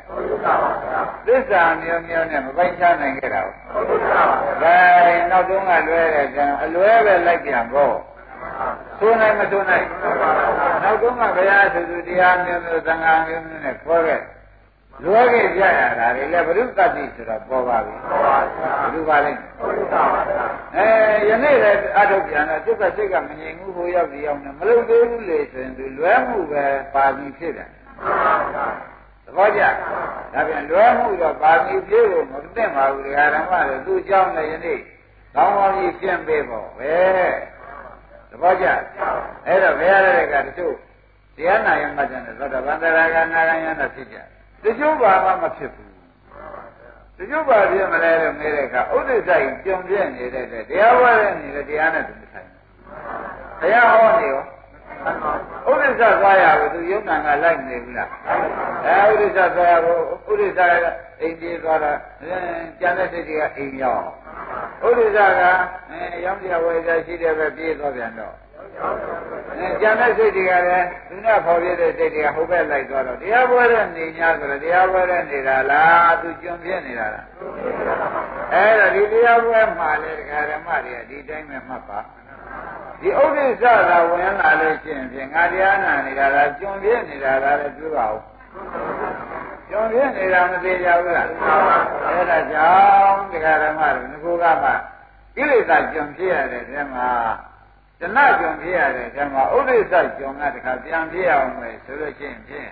[1.27, 3.87] သစ္စာမျိုးမျိုးနဲ့မပိုင်ချနိုင်ခဲ့တာဟုတ်
[4.63, 7.95] ကဲ့နောက်တုန်းကလွဲတဲ့ကံအလွဲပဲလိုက်ပြန်ပေါ့
[8.99, 9.87] ဆိုနိုင်မဆိုနိုင်
[10.83, 14.21] နောက်တုန်းကဘုရားဆိုသူတရားမျိုးမျိုးသံဃာမျိုးမျိုးနဲ့ခေါ်ခဲ့
[15.05, 18.17] လွဲခဲ့ကြရတာလေဘုရုသတိဆိုတော့ပေါ်ပါပြီဘု
[18.95, 20.21] ရုပါလိမ့်ဘုရုပါပါ
[20.77, 20.87] အဲ
[21.29, 27.69] ယနေ့လည်းအထုတ်ပြန်တော့စိတ်ကစိတ်ကမငြိမ်ဘူးဟိုရောက်ဒီရောက်နေမလုပ်သေးဘူးလေဆိုရင်သူလွဲမှုပဲပါပြီးဖြစ်တယ်
[29.25, 29.63] သဘောကျ
[30.33, 34.79] ဒါပြန်လွဲမှုတော့ပါပြီးဖြစ်လို့မသိပါဘူးဓမ္မလည်းသူ့အကြောင်းနဲ့ယနေ့
[35.37, 36.95] ကောင်းကောင်းကြီးရှင်းပေးဖို့ပဲ
[38.31, 38.67] သဘောကျ
[39.47, 40.75] အဲ့တော့ဘယ်ရတဲ့ကတချို့
[41.37, 44.27] တရားနာရင်မှတ်တယ်သောတာပန်တရားကနာရယနာဖြစ်ကြတယ်
[44.79, 45.91] ချို့ဘာမှမဖြစ်ဘူး
[47.17, 52.63] တချို့ဘာဖြစ်မလဲလို့မေးတဲ့အခါဥဒိစ္စကြီးကြုံပြည့်နေတဲ့တရားဝဲနေတဲ့တရားနဲ့သူမဆိုင်ဘူး
[53.61, 54.43] ဘုရားဟောနေရော
[55.71, 58.11] ဥဒိစ္စသွားရဘူးသူယုံနာကလိုက်မနေဘူးလား
[58.87, 60.01] အဲဥဒိစ္စသွားရဘူး
[60.31, 60.87] ဥဒိစ္စက
[61.21, 61.93] အိမ်ပြေးသွားတာ
[62.81, 64.05] ကျန်တဲ့စိတ်တွေကအိမ်ရောက်
[64.87, 65.43] ဥဒိစ္စက
[65.91, 68.50] အဲရောင်းကြဝယ်ကြရှိတယ်ပဲပြေးသွားပြန်တော့အဲ
[69.81, 77.27] ကျန်တဲ့စိတ်တွေကလည်းသူနဲ့ဖော်ပြတဲ့စိတ်တွေကဟိုဘက်လိုက်သွားတော့တရားပွဲတဲ့နေ냐ဆိုတော့တရားပွဲတဲ့နေတာလားသူကျွံပြင်းနေတာလား
[78.53, 81.99] အဲ့တော့ဒီတရားပွဲမှာလေဒကာဓမ္မတွေကဒီတိုင်းပဲမှတ်ပါ
[83.01, 88.21] ဒီဥဒိစ္စသာဝင်လာလို့ရှိရင်ဖြင့်ငါတရားနာနေတာလားကျွံပြင်းနေတာလားလည်းပြောပါဦး
[89.69, 92.71] ကျွံပြင်းနေတာမသေးကြဘူးလားအဲ့ဒါကြော
[93.05, 94.71] င့်ဒကာဓမ္မတို့ငကိုကမှ
[95.37, 97.09] ကိလေသာကျွံပြရတဲ့ထဲမှာ
[98.01, 102.71] တဏှကြုံဖြစ်ရတဲ့ဓမ္မဥဒိစ္စကြုံကတခါပြန်ဖြစ်အောင်မယ်ဆိုလို့ရှိရင်ဖြင့်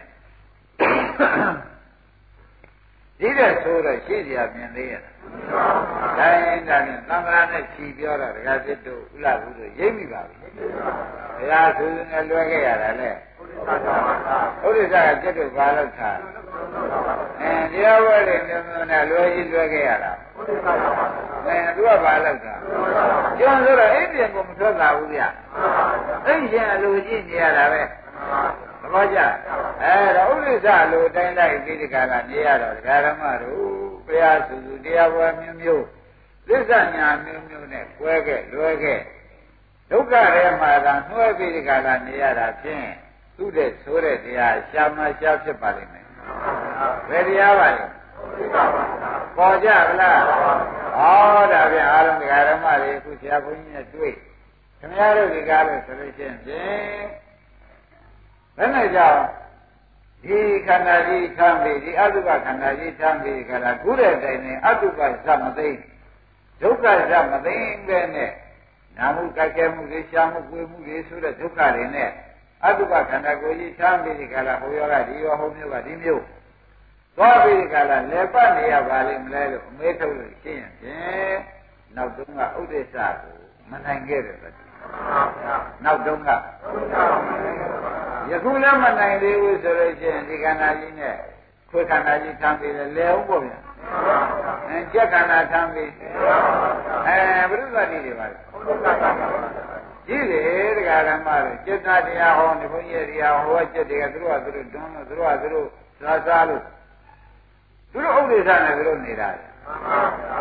[3.20, 5.02] ဒီတဲ့ဆိုတော့ရှိစရာမြင်သေးရဲ့။
[6.18, 10.48] ဒါရင်ဒါဖြင့်သံဃာနဲ့ခြီးပြောတော့တခါစစ်တို့ဥလာဘူးတို့ရိပ်မိပါပြီ။
[11.36, 13.10] ဘုရားဆိုရင်လည်းလွယ်ခဲ့ရတာလေ။
[14.66, 16.18] ဥဒိစ္စကจิตတို့ဘာလို့ထား
[17.40, 20.12] အဲတရားဝဲတွေမျိုးမျိုးနဲ့လွယ်ကြီးလွယ်ခဲ့ရတာ။
[21.48, 22.60] အဲသူကဘာလို့ထား
[23.38, 25.22] ကျွန်းဆိုတော့အိမ်ပြန်ကိုမထွက်လာဘူးဗျ
[26.26, 27.82] အိမ်ရှင်အလိုကြည့်နေရတာပဲ
[28.80, 29.18] သဘောကျ
[29.82, 33.60] အဲတော့ဥလိစ္ဆအလိုတိုင်းတိုင်းပြီးဒီကလာနေရတော့ဒကာရမတို့
[34.06, 35.84] ဘုရားစုစုတရားပွဲမျိုးမျိုး
[36.48, 39.00] သစ္စာညာမျိုးမျိုးနဲ့ကွဲခဲ့လွဲခဲ့
[39.90, 42.88] ဒုက္ခထဲမှာသာနှွဲပြီးဒီကလာနေရတာဖြင့်
[43.36, 46.06] သူ့တဲ့ဆိုတဲ့တရားရှာမရှာဖြစ်ပါလိမ့်မယ်
[47.08, 47.86] ဘယ်တရားပါလဲ
[49.36, 54.12] ပေါ်ကြဗလား ဟောဒါပြန်အားလုံးဒကာရမတွေအခုဆရာဘုန်းကြီးနဲ့တွေ့
[54.78, 57.06] ခင်ဗျားတို့ဒီကားလို့ဆိုလို့ရှိရင်ဖြင့်
[58.56, 59.20] ဘယ်နဲ့ကြောင့်
[60.24, 65.68] ဒီခန္ဓာကြီးထမ်းပြီးဒီအတုပခန္ဓာကြီးထမ်းပြီးခန္ဓာကုတဲ့တိုင်နဲ့အတုပဇမသိ
[66.62, 68.30] ဒုက္ခဇမသိပဲနဲ့
[68.96, 72.10] နာမှုကြိုက်ခဲမှုတွေရှားမှုကိုယ်မှုတွေဆိုတဲ့ဒုက္ခတွေနဲ့
[72.64, 76.24] အတုပခန္ဓာကိုကြီးထမ်းပြီးဒီခန္ဓာဟိုရောကဒီရောဟိုမျိုးကဒီမျိုး
[77.17, 81.37] သွားပြီးဒီကလာလဲပတ်နေရပါလိမ့်မလဲလို့အမေးထုတ်လို့ရှင်းရင်ဖြင့်
[81.95, 83.35] နောက်တုန်းကဥဒိစ္စကို
[83.69, 84.49] မနိုင်ခဲ့တယ်ပဲ
[85.83, 86.29] နောက်တုန်းက
[88.29, 91.15] ယခုလည်းမနိုင်သေးဘူးဆိုလို့ရှိရင်ဒီခန္ဓာကြီးနဲ့
[91.69, 93.57] ခွေခန္ဓာကြီးထမ်းပြီးလဲအောင်ပေါ့ဗျာ
[94.67, 95.91] အဲကြက်ခန္ဓာထမ်းပြီး
[97.07, 97.17] အဲ
[97.49, 98.37] ဘုရုသတိတွေပါလေ
[100.07, 105.67] ကြီးတယ်တရားဓမ္မတွေจิตတရားဟောနေဘုန်းကြီးတရားဟောจิตတွေကသူတို့ကသူတို့တွန်းလို့သူတို့ကသူတို့
[106.01, 106.61] သာစားလို့
[107.98, 109.44] သူတို့ဥဒိစ္စနဲ့သူတို့နေတာလေ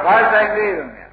[0.05, 1.09] ဘာဆိုင်သေးလို့မြတ်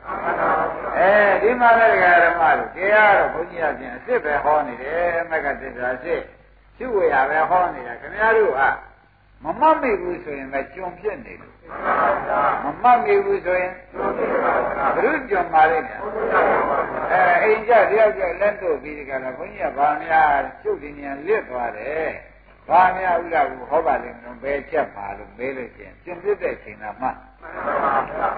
[0.99, 1.11] အဲ
[1.42, 6.20] ဒီမှာလည်းဓမ္မတို့တရားတော့ဘုန်းကြီးအပြင်အစ်စ်ပဲဟောနေတယ်မကတစ္ဆာစစ်
[6.76, 8.68] ရှိဝေရပဲဟောနေတာခင်ဗျားတို့ဟာ
[9.45, 11.51] မမတ်မိဘူးဆိုရင်ပဲကြုံဖြစ်နေတယ်
[12.64, 13.72] မမတ်မိဘူးဆိုရင်
[14.95, 16.01] ဘုရုကြုံပါလိမ့်မယ်
[17.12, 22.11] အဲအိမ်ကြတယောက်ကြလက်တို့ပြီးဒီကရဘုန်းကြီးကဘာများကျုပ်ဒီဉာဏ်လစ်သွားတယ်
[22.68, 27.08] ဘာများဥလာဘူးဟောပါလိမ့်မယ်ဘယ်ချက်ပါလို့မေးလို့ရှိရင်ကျင်ပြတဲ့ချိန်ကမှ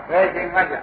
[0.09, 0.74] ဘယ်ချိန်မှကြ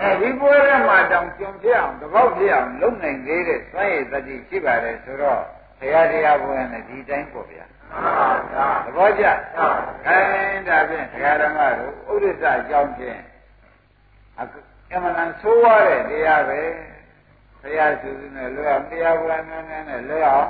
[0.00, 5.40] အဲဒီပွဲထဲမှာတောင်ကျုံပြအောင်တပေါက်ပြအောင်လုံနိုင်သေးတဲ့စွမ်းရည်တတိရှိပါတယ်ဆိုတော့
[5.78, 7.64] ဘုရားတရားပွဲနဲ့ဒီတိုင်းပေါ့ဗျာ
[8.84, 9.24] သဘောကျ
[10.04, 13.20] ခိုင်းဒါဖြင့်တရားဓမ္မတို့ဥဒိစ္စအကြောင်းဖြင့်
[14.92, 16.60] အမှန်တန်ဆိုးရတဲ့တရားပဲ
[17.60, 20.48] ဘုရားစုစုနဲ့လွယ်အောင်တရားပွဲများများနဲ့လွယ်အောင်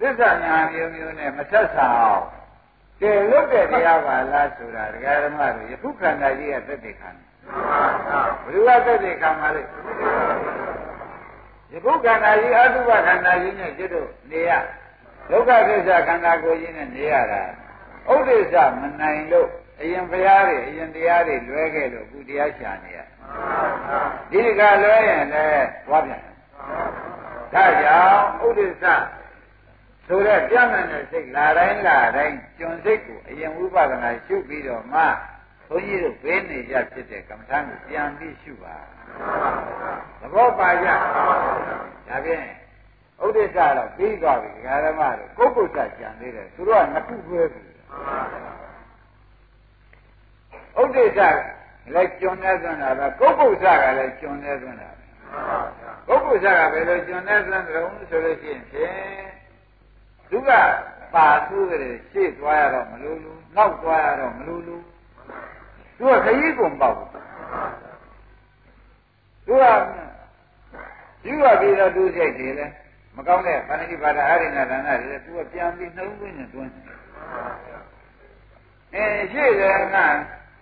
[0.00, 2.24] သစ္စာညာမျိုးမျိုးနဲ့မဆက်ဆံအောင်
[3.00, 7.24] ကဲလွတ်တဲ့တရားပါလားဆိုတာဒကာဓမ္မတို့ယခုခန္ဓာကြီးကသက်သေခံတယ်
[8.44, 9.62] ဘယ်လိုကသက်သေခံပါလဲ
[11.72, 14.50] ယခုခန္ဓာကြီးအတုပခန္ဓာကြီးနဲ့ကျွတ်တို့နေရ
[15.30, 17.42] ဒုက္ခသစ္စာခန္ဓာကိုယ်ကြီးနဲ့နေရတာ
[18.12, 19.48] ဥဒိစ္စမနိုင်လို့
[19.80, 22.98] အရင်ဘုရားတွေအရင်တရားတွေလွဲခဲ့လို့အခုတရားရှာနေရ
[24.30, 26.22] ဒီကလွဲရင်လည်းသွားပြန်
[27.54, 28.84] ဒါကြောင့်ဥဒိစ္စ
[30.08, 35.00] ဆိုတော့ပြန့်တဲ့စိတ်လာတိုင်းလာတိုင်းကျွန်စိတ်ကိုအရင်ဝိပဿနာရှုပြီးတော့မှ
[35.68, 38.76] ဘုန်းကြီးတို့ဘေးနေကြဖြစ်တဲ့ကမ္မထာကိုပြန်ပြီးရှုပါ
[40.20, 40.88] သဘောပါကြ
[42.08, 42.44] ဒါဖြင့်
[43.24, 47.62] ဥဒိစ္စတော့ပြီးသွားပြီဒကာရမတို့ကိုယ်ပုစ္ဆကြံသေးတယ်သူတို့ကနှစ်ခုတွဲပြီ
[50.80, 51.20] ဥဒိစ္စ
[51.94, 55.02] လည်းကျွန်းနေသွန်းတာပဲကိုယ်ပုစ္ဆကလည်းကျွန်းနေသွန်းတာပဲ
[56.06, 59.38] ကိုယ်ပုစ္ဆကဘယ်လိုကျွန်းနေသွန်းတယ်ဆိုလို့ရှိရင်ဖြင့်
[60.30, 60.50] သူက
[61.14, 64.82] ပါသူးတယ်ရှေ့သွားရတော့မလို့လို့နောက်သွားရတော့မလို့လို့
[65.98, 66.94] သူကခရီးကုန်ပေါ့
[69.46, 69.64] သူက
[71.26, 72.66] ယူရပြီးတော့သူစိတ်တွေလဲ
[73.16, 76.72] မကောင်းတဲ့ဗန္ဓိပါဒအာရိဏဒါနတွေလဲသူကပြန်ပြီးနှုံးသွင်းနေတွန်း
[78.94, 79.96] အဲရှေ့တယ်က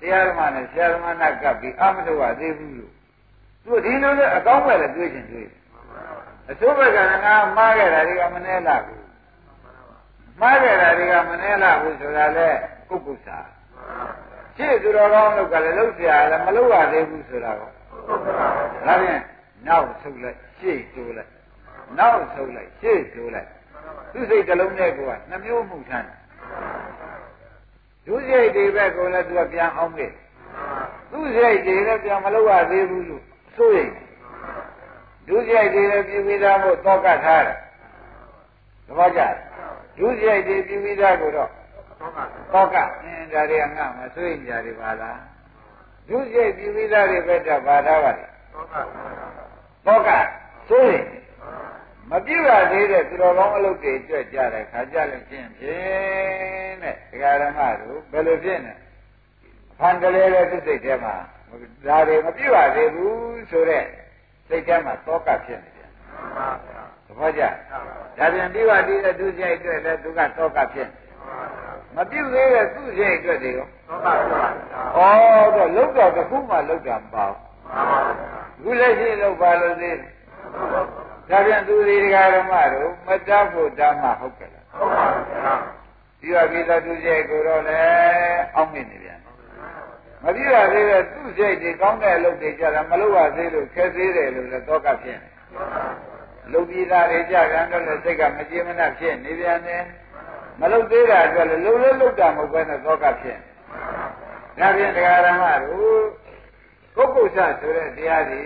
[0.01, 2.93] တရားဓမ္မနဲ့ဆရာဓမ္မနာကပ်ပြီးအမတော်ကသေးဘူးလို့
[3.65, 5.49] သူဒီလိုလဲအကောင်းပဲလဲတွေးချင်တွေး
[6.51, 9.06] အစိုးဘက်ကငါမှားခဲ့တာတွေကမနှဲလာဘူး
[10.40, 12.48] မှားခဲ့တာတွေကမနှဲလာဘူးဆိုတာလေ
[12.88, 13.38] ပုဂ္ဂုစာ
[14.58, 17.70] ရှေ့သူတော်ကောင်းလို့ကလည်းလှုပ်เสียလည်းမလှုပ်ရသေးဘူးဆိုတာကော
[18.88, 19.22] ဒါဖြင့်
[19.68, 21.32] နောက်ဆုပ်လိုက်ရှေ့တိုးလိုက်
[21.98, 23.50] နောက်ဆုပ်လိုက်ရှေ့တိုးလိုက်
[24.14, 26.08] သူစိတ်တစ်လုံးနဲ့ကိုကနှမျိုးမှုထမ်း
[28.06, 30.12] ဒုစရိုက်တွေပဲကိုလည်းသူကပြန်အောင်ခဲ့
[31.12, 33.24] သူစရိုက်တွေလည်းပြန်မလုပ်ရသေးဘူးလို့
[33.56, 33.90] ဆိုရင်
[35.28, 37.58] ဒုစရိုက်တွေလည်းပြည်ပြီးသားမို့တောကထားတယ်
[38.88, 39.22] သဘောကျ
[39.99, 41.51] ဒုစရိုက်တွေပြည်ပြီးသားကိုတော့
[42.53, 45.21] တောကအင်းဒါတွေကငါမဆိုရင်ကြတယ်ပါလား
[46.09, 48.27] ဒုစရိုက်ပြည်ပြီးသားတွေပဲတော့ပါထားပါလေ
[49.87, 50.11] တောက
[50.69, 51.07] ဆိုရင်
[52.11, 58.75] မပြည့်ရသေးတဲ့သူတော်ကောင်းအလုပ်တွေကြွကြတဲ့ခါကြလို့ချင်းဖြင့်တဲ့ဒကာရမတို့ဘယ်လိုဖြစ်နေ
[59.79, 61.15] ဖန်ကလေးတဲ့သူစိတ်ထဲမှာ
[61.87, 63.85] ဒါတွေမပြည့်ရသေးဘူးဆိုတဲ့
[64.49, 65.95] စိတ်ထဲမှာတောကဖြစ်နေတယ်သ
[66.37, 66.86] ဘော
[67.39, 67.43] ကျ
[68.19, 70.89] ဒါပြန်ပြည့်ရသေးတဲ့သူစိတ်အတွက်လည်းသူကတောကဖြစ်
[71.95, 74.39] မပြည့်သေးတဲ့သူစိတ်အတွက်တွေရောတောကဖြစ်
[74.97, 75.11] ပါ
[75.45, 77.33] ဩတော့လုတ်တော့တစ်ခုမှလုတ်တာမပေါ့
[78.63, 80.13] ခုလက်ရှိလုတ်ပါလို့သေးတယ်
[81.31, 85.07] ဒါပြန်သူဒီဃာရမတို့မတတ်ဖို့ဓမ္မဟုတ်ကြလားဟုတ်ပါ
[86.21, 89.21] ဘူးဗျာပြီးတော့ပြီးတော့သူစိတ်ကိုတော့လည်းအောက်မြင့်နေပြန်
[90.23, 95.31] မပြည့်ရသေးတဲ့သူစိတ်တွေကောင်းတဲ့အလုပ်တွေကြတာမလုပ်ရသေးလို့ခက်သေးတယ်လို့လည်းတော့ကဖြစ်နေ
[96.53, 99.83] လုံပြီးသားတွေကြကန်တော့လည်းစိတ်ကမကြေမနပ်ဖြစ်နေပြန်တယ်
[100.61, 103.39] မလုပ်သေးတာအတွက်လည်းလုံလို့လုတ်တာမဟုတ်ဘဲနဲ့တော့ကဖြစ်
[104.59, 106.01] ဒါဖြင့်တရားဓမ္မတို့
[106.95, 108.41] ပုဂ္ဂုလ်ဆဆိုတဲ့တရားတွေ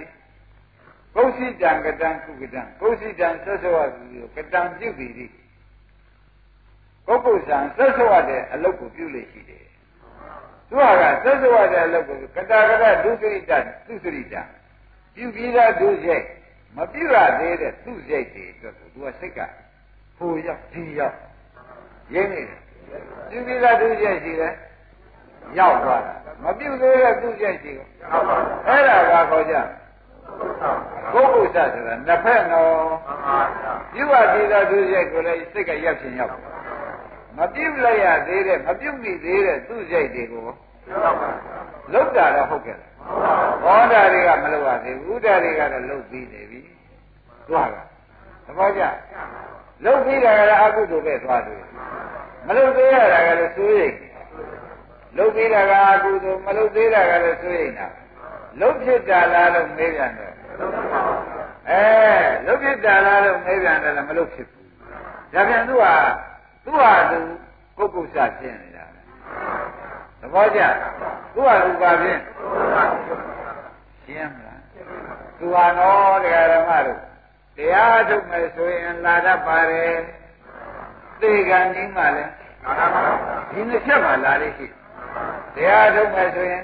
[1.14, 4.04] ကုသိတံကတံကုကတံကုသိတံဆက်ဆောရသူ
[4.36, 5.26] ကတံပြုပြီဒီ
[7.06, 9.64] ပုဂ္ဂုလ်ဆံဆက်ဆောရတဲ့အလုပ်ကိုပြုလို့ရှိတယ်
[10.68, 10.82] သူက
[11.24, 13.52] ဆက်ဆောရတဲ့အလုပ်ကိုကတာကတဒုစရိတ
[13.86, 14.34] သူစရိတ
[15.14, 16.24] ပြုပြီးသားဒုစိတ်
[16.76, 19.40] မပြုရသေးတဲ့သူစိတ်တွေအတွက်ကိုသူကစိတ်က
[20.18, 21.16] ဟိုရောက်ဒီရောက်
[22.14, 22.60] ရင်းနေတယ်
[23.30, 24.54] ပြုပြီးသားဒုစိတ်ရှိတယ်
[25.58, 26.14] ရောက်သွားတာ
[26.44, 27.86] မပြုသေးတဲ့သူစိတ်ရှိကို
[28.68, 29.54] အဲ့ဒါကခေါ်ကြ
[31.12, 32.70] ပုဂ္ဂိုလ်စဆိုတာနှစ်ဖက်နော်
[33.92, 36.32] ပြုဝသေးသောသူစိတ်ကိုလည်းစိတ်ကရပ်ရှင်ရောက်
[37.36, 40.42] မပြုလိုက်ရသေးတဲ့မပြုမိသေးတဲ့သူစိတ်တွေကို
[41.92, 42.89] လောက်တာတော့ဟုတ်ကဲ့လား
[43.62, 46.60] ဟောတာတွေကမလောက်ရသေးဘူးဥဒ္ဒါတွေကတော့လုတ်ပြီးနေပြီ
[47.48, 47.82] သွားတာ
[48.46, 48.82] သဘောကျ
[49.84, 51.62] လုတ်ပြီးတာကလည်းအကုသိုလ်ပဲသွားတယ်
[52.46, 53.96] မလုတ်သေးရတာကလည်းစိုးရိမ်
[55.16, 57.86] လုတ်ပြီးတာကအကုသိုလ်မလုတ်သေးတာကလည်းစိုးရိမ်တာ
[58.60, 60.32] လုတ်ဖြစ်တာလားလို့မေးပြန်တယ်
[61.70, 61.82] အဲ
[62.46, 64.66] လုတ်ဖြစ်တာလားလို့မေးပြန်တယ်လည်းမလုတ်ဖြစ်ဘူး
[65.34, 65.86] ဒါပြန်သူက
[66.64, 67.18] သူ့ဟာသူ
[67.76, 68.04] ပုဂ္ဂုစ
[68.38, 68.84] ဖြစ်နေတာ
[70.20, 70.60] သဘောကျ
[71.34, 72.20] သူ့ဟာသူပါဖြင့်
[74.04, 74.60] ရှင်းမလား
[75.38, 77.00] သူဟာတော့တရားဓမ္မတို့
[77.56, 79.94] တရားထုတ်မယ်ဆိုရင်လာတတ်ပါတယ်
[81.20, 82.32] သေကံဒီမှလည်း
[83.50, 84.66] ဒီနှစ်ချက်မှလာလေးရှိ
[85.54, 86.62] တရားထုတ်မယ်ဆိုရင်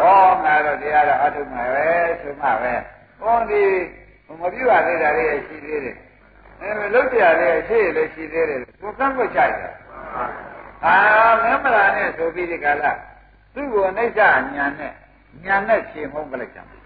[0.00, 1.88] ဟောငါတော့တရားတော့အထုတ်မှာပဲ
[2.20, 2.74] ဆိုမှပဲ
[3.20, 3.64] ဟောဒီ
[4.40, 5.96] မပြည့်ရသေးတာလေးရှိသေးတယ်
[6.60, 9.74] အဲလုတ်ပြလေးရှိရလည်းရှိသေးတယ်ကိုကန့်ကွက်ကြိုက်တယ်
[10.86, 10.96] အာ
[11.42, 12.92] မင်းမလာနဲ့ဆိုပြီးဒီကလာ
[13.54, 14.20] သူ့ကိုအိဋ္ဌ
[14.56, 14.92] ညာနဲ့
[15.44, 16.76] ညာနဲ့ဖြေမုန်းပလိုက်ကြမှာ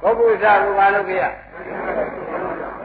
[0.00, 1.24] ပုဂ္ဂိုလ်စားကိုမလုပ်ပြရ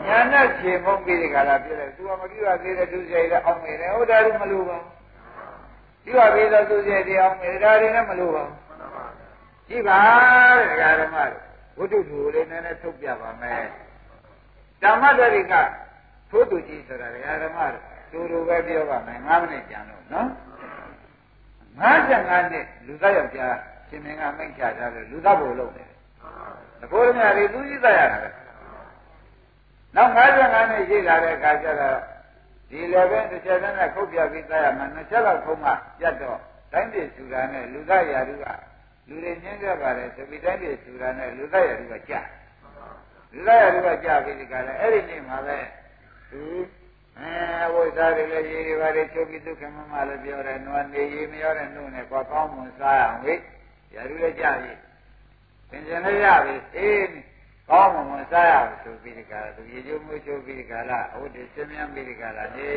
[0.05, 4.77] ညာနဲ့ဖြေမုန်းပြီးဒီကလာပြတယ်သူကမပြည့်ရသေးတဲ့သူစိတ်လည်းအောင်နေတယ်ဟုတ်တယ်မလို့ပါ
[6.03, 8.43] ဒီပါပြီးတော့သူစိတ်တရားမေတ္တာတွေနဲ့မလို့ပါ
[9.67, 9.99] ကြည့်ပါ
[10.57, 11.41] တဲ့ဓမ္မတို့
[11.77, 13.63] ဝိတုတူလေးနည်းနည်းထုတ်ပြပါမယ်
[14.83, 15.53] ဓမ္မတရိက
[16.29, 17.07] ထိုးသူကြီးဆိုတာ
[17.43, 20.27] ဓမ္မတို့တူတူပဲပြောပါမယ်9မိနစ်ကြံလို့နော်
[21.81, 23.55] 55နှစ်လူသားယောက်ျား
[23.91, 25.89] ရှင်မင်းကမိတ်ချထားလို့လူသားဘုံလုပ်တယ်
[26.79, 28.29] တဘောရမြတွေသူကြီးသားရတာပဲ
[29.95, 31.99] နောက်55နှစ်ရှိလာတဲ့အခါကျတော့
[32.69, 36.39] ဒီလည်းပဲတစ်ချက်နဲ့ခုတ်ပြပြီးသားရမှာနှစ်ချက်လောက်ခုံးမှပြတ်တော့
[36.73, 38.45] တိုင်းပြည်စုတာနဲ့လူသားရာလူက
[39.07, 42.21] လူတွေညှင်းကြပါတယ်ဆိုပြီးတိုင်းပြည်စုတာနဲ့လူသားရာလူကကြာ
[43.33, 45.57] လူသားရာလူကကြာပြီးဒီကလည်းအဲ့ဒီနေ့မှာပဲ
[46.31, 46.41] သူ
[47.19, 53.33] အဲဝိဇာတွေလည်းရေးတွေပါလေချုပ်ပြီးဒုက္ခမမလည်းပြောတယ်နွားနေရေးမရောတဲ့နှုတ်နဲ့ကွာကောင်းမွန်စားအောင်ဝိ
[53.93, 54.73] ရာလူလည်းကြာပြီ
[55.69, 57.05] သင်္ကြန်လည်းရပြီအေး
[57.69, 62.69] ကောင်းမွန်စားရအောင်ဆိုပြီးဒီကရသူရေကျိုးမှုချုပ်ပြီးဒီကလာအဝတ်တွေစင်မြန်းပြီးဒီကလာနေ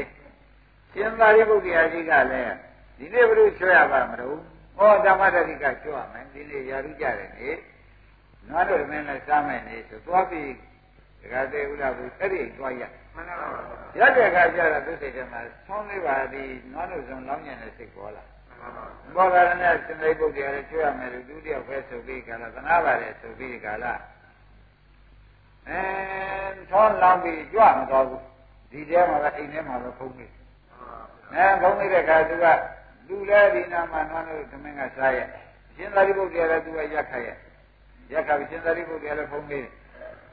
[0.93, 2.55] ရှင်သာရိပုတ္တရာကြီးကလည်း
[2.99, 4.39] ဒီနေ့ဘုရုချွရပါမလို့
[4.77, 7.51] ဟောဓမ္မတတိကချွရမယ်ဒီနေ့ရာထူးကြတယ်နေ
[8.49, 10.51] နွားတို့မင်းလည်းစားမယ်နေဆိုသွားပြီး
[11.21, 12.83] ဒကာသေးဥလာဘူးအဲ့ဒီသွားရ
[13.15, 13.63] မှန်ပါပါ
[13.99, 18.25] ရတဲ့အခါကျတော့သူစိတ်ထဲမှာဆောင်းလေးပါသည်နွားတို့စုံလောင်းညံတဲ့စိတ်ပေါ်လာ
[19.17, 19.51] ဘောဂရဏ
[19.85, 23.93] ရှင်သိပုတ္တရာလည်းချွရမယ်လို့ဒုတိယဖဲဆိုပြီးကလာသနာပါတယ်ဆိုပြီးဒီကလာ
[25.69, 25.81] အဲ
[26.71, 28.23] ထောလောင်းပြီးကြွမတော်ဘူး
[28.71, 30.27] ဒီတဲမှာကအိမ်ထဲမှာပဲဖုံးနေ
[31.35, 32.47] အဲဖုံးနေတဲ့အခါသူက
[33.09, 35.27] လူလဲဒီနာမှာနွားလို့သမင်းကစားရဲ့
[35.77, 37.37] ရှင်သာရိပုတ္တရာလည်းသူကရက်ခတ်ရဲ့
[38.13, 39.61] ရက်ခတ်ပြီးရှင်သာရိပုတ္တရာလည်းဖုံးနေ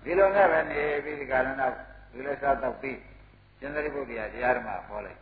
[0.03, 1.47] ဒီလိုနဲ့ပဲနေပြီးဒီကရဏ
[2.13, 2.97] လူလဲစားတော့ပြီး
[3.59, 5.19] ရှင်သာရိပုတ္တရာတရားဓမ္မဟောလိုက်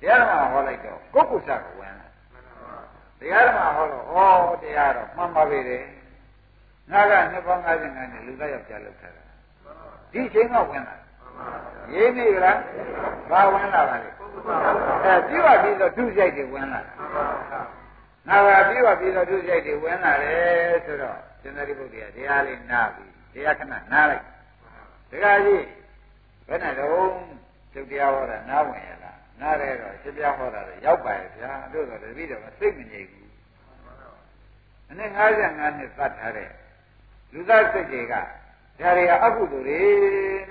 [0.00, 2.06] တရားဓမ္မဟောလိုက်တော့ကိုကုသကဝင်လာ
[3.20, 5.78] တရားဓမ္မဟောတော့ဟောတရားတော့မှန်ပါပြီလေ
[6.90, 9.22] ငါကနှစ်ပေါင်း55နှစ်လူသားယောက်ျားလောက်ထားတာ
[10.12, 10.96] ဒီချိန်ကဝင်လာ
[11.92, 12.58] ရေးနေကြလား
[13.30, 14.10] ဘာဝင်လာပါလဲ
[15.04, 16.80] အဲပြီးပါပြီးတော့ဒုစရိုက်တွေဝင်လာ
[18.28, 24.24] ငါကပြီးပါပြီးတော့ဒုစရိုက်တွေဝင်လာတယ်ဆိုတော့ရှင်သာရိပုတ္တရာတရားလေးနားပြီးတရားခဏနားလိုက်
[25.10, 25.64] တခါကြီး
[26.48, 27.10] ဘယ်နဲ့တော့
[27.72, 29.05] သုတ်တရားဟောတာနားဝင်ရလား
[29.40, 33.30] နားရဲတော့ရှင်ပြဟောတာလည်းရောက်ပါရဲ့ဗျာတို့ဆိုတပည့်တော်ကစိတ်မငြိမ်ဘူး
[34.90, 36.48] အနည်း55နှစ်သတ်ထားတဲ့
[37.32, 38.22] လူသားစိတ်တွေကဒါ
[38.96, 39.80] တွေကအကုသိုလ်တွေ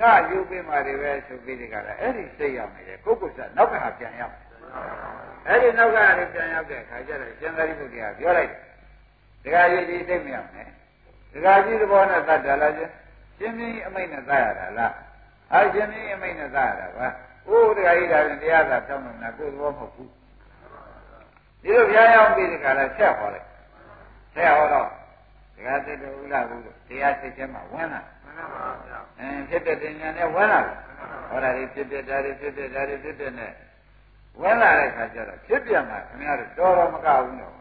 [0.01, 4.35] ငါယူပေးမှတွေပဲဆိုပြီးဒီကရအဲ့ဒီစိတ်ရောက်နေတယ်ကိုယ့်ကိုယ်စနောက်ကပြန်ရောက်
[5.47, 8.61] အဲ့ဒီနောက်ကလည်းပြန်ရောက်တဲ့အခါကျတော့ရှင်သာရိပုတ္တရာပြောလိုက်တယ်
[9.43, 10.67] ဒကာကြီးဒီစိတ်မရောက်နဲ့
[11.33, 12.89] ဒကာကြီးသဘောနဲ့သတ်တယ်လားရှင်
[13.37, 14.93] ရှင်မင်းအမိတ်နဲ့သတ်ရတာလား
[15.53, 17.07] အာရှင်မင်းအမိတ်နဲ့သတ်ရတာပါ
[17.47, 20.09] အိုးဒကာကြီးဒါရင်တရားသာတောင်းလို့နာကိုယ်သဘောမဟုတ်ဘူး
[21.61, 23.47] ဒီလိုပြန်ရောက်ပြီးဒီကရဆက်ဟောလိုက်
[24.35, 24.87] ဆက်ဟောတော့
[25.55, 30.59] တရားစိတ်တော်ဥလာဘူးတရားစိတ်ထဲမှာဝင်လာမှန်ပါဗျာအင်းဖြစ်တဲ့ဉာဏ်နဲ့ဝင်လာ
[31.29, 33.51] ဟောတာတွေဖြစ်တဲ့ဓာတ်တွေဖြစ်တဲ့ဓာတ်တွေဖြစ်တဲ့နဲ့
[34.41, 37.53] ဝင်လာတဲ့ခါကျတော့ဖြစ်ပြန်တာခင်ဗျားတို့တော်တော်မကဘူးနော်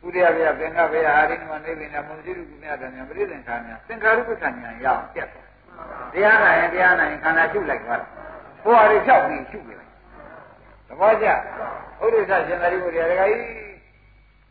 [0.00, 5.47] ကုရိယဗျာပင်ကဗျာအာရိနမနေပြီနာမုန်စီရုကုမြတ်တယ်ညာပရိသင်္ခါညာသင်္ခါရုပ္ပခဏညာရအောင်ပြတ်သွား
[6.12, 8.06] တရားနာရင်တရားနာရင်ခန္ဓာရှုလိုက်သွားတာ
[8.62, 9.92] ဟိုဟာတွေဖြောက်ပြီးရှုနေလိုက်
[10.88, 13.44] သဘောကျဥဒိစ္စရှင်သာရိပုတ္တရာတခါကြီး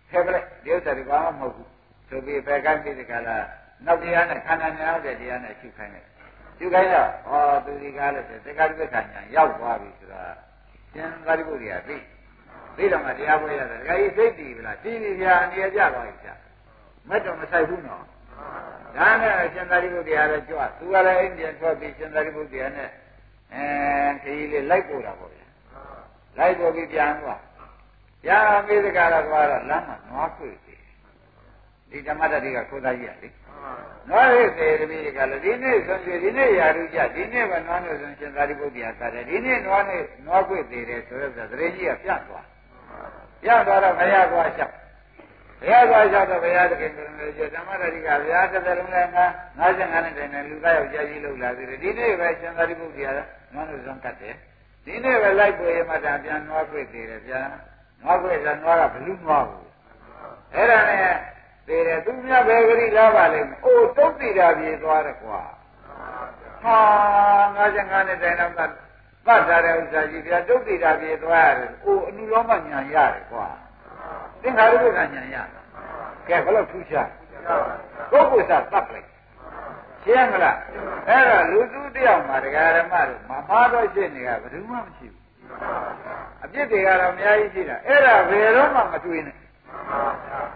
[0.10, 1.70] ဖယ်ပလိုက်ဒီဥစ္စာတွေဘာမှမဟုတ်ဘူး
[2.10, 3.38] ဆိုပြီးဖယ်ကမ်းပြီးဒီကလာ
[3.86, 6.06] နောက်တရားနဲ့ခန္ဓာများတဲ့တရားနဲ့ရှုခိုင်းတယ်
[6.58, 10.24] ရှုခိုင်းတော့ဟောသူဒီကားလို့ဆိုသက္ကာရိပ္ပခဏညာရောက်သွားပြီဆိုတာ
[10.92, 11.98] ရှင်သာရိပုတ္တရာသိ
[12.78, 16.34] သိတော့မှတရားပွဲရတယ်ဒကာကြီးသိပြီလားသိပြီဗျာအနေရကြသွားပြီဗျာ
[17.10, 18.04] မက်တော့မဆိုင်ဘူးနော်
[18.96, 22.90] ဒါနဲ့ရှင်သာရိပုတ္တရာလည်းကြွသူကလည်းအိန္ဒိယထွက်ပြီးရှင်သာရိပုတ္တရာနဲ့
[23.54, 23.64] အဲ
[24.24, 25.46] ခရီးလေးလိုက်ပို့တာပေါ့ဗျာ
[26.38, 27.42] လိုက်ပို့ပြီးပြန်သွား
[28.28, 28.30] ရ
[28.68, 30.82] မေးစကားတော့သွားတော့လမ်းမှာနွားခွေတယ်
[31.92, 33.30] ဒီဓမ္မတတိကခိုးသားကြီးရလေ
[34.10, 42.46] နွားရိစေတပိကလည်းဒီနေ့ဆိုရင်ဒီနေ့ရာထူးကြဒီနေ့ပဲနွားလို့ဆိုရှင်သာရိပုတ္တရာသာတယ်ဒီနေ့နွားနဲ့နွားခွေသေးတယ်ဆိုတော့သတိကြီးကပြတ်သွား
[43.44, 44.74] ပြတ်သွားတော့ဘုရားသွားလျှောက်
[45.62, 49.26] ဘုရားသွားလျှောက်တော့ဘုရားသခင်ကလည်းဓမ္မတတိကဘုရားတစ်သက်လုံးလည်းငါ
[49.60, 53.12] 55နှစ်တိုင်နဲ့လူသားယောက်ျားကြီးလောက်လာသေးတယ်ဒီနေ့ပဲရှင်သာရိပုတ္တရာ
[53.54, 54.36] နွားလို့ဆုံးကတ်တယ်
[54.86, 57.42] ဒီနေ့ပဲလိုက်ပွေမှတာပြန်နွားခွေသေးတယ်ဗျာ
[58.02, 59.68] နွားခွေကနွားကဘလူးနွားဘူး
[60.56, 61.16] အဲ့ဒါနဲ့
[61.68, 65.40] သေးတယ်သူများဘယ်ဂရိလာပါလိမ့်မယ်အိုးတုတ်တိတာပြေသွားတယ်ကွာ
[66.64, 66.80] ဟာ
[67.58, 68.60] 55နှစ်တိုင်တော့က
[69.26, 73.48] ပတ်ထားတဲ့ဥစ္စာကြီးဗျာတုတ်တိတာပြေသွားရတယ်အိုးအနုလောမညာရတယ်ကွာ
[74.42, 75.48] သင်္ခါရုပ္ပကညာရတယ်
[76.28, 77.10] ကဲဘယ်လိုထူးခြား
[78.12, 79.08] ပုဂ္ဂိုလ်စားတတ်လိုက်
[80.04, 80.58] ရှင်းမလား
[81.08, 85.22] အဲ့တော့လူသူတယောက်မှာတရားဓမ္မတို့မမှားတော့ရှင်းနေကဘယ်သူမှမရှိဘူး
[86.44, 89.36] အပြစ်တွေကတော့အများကြီးရှိတာအဲ့ဒါဘယ်တော့မှမတွေ့နဲ့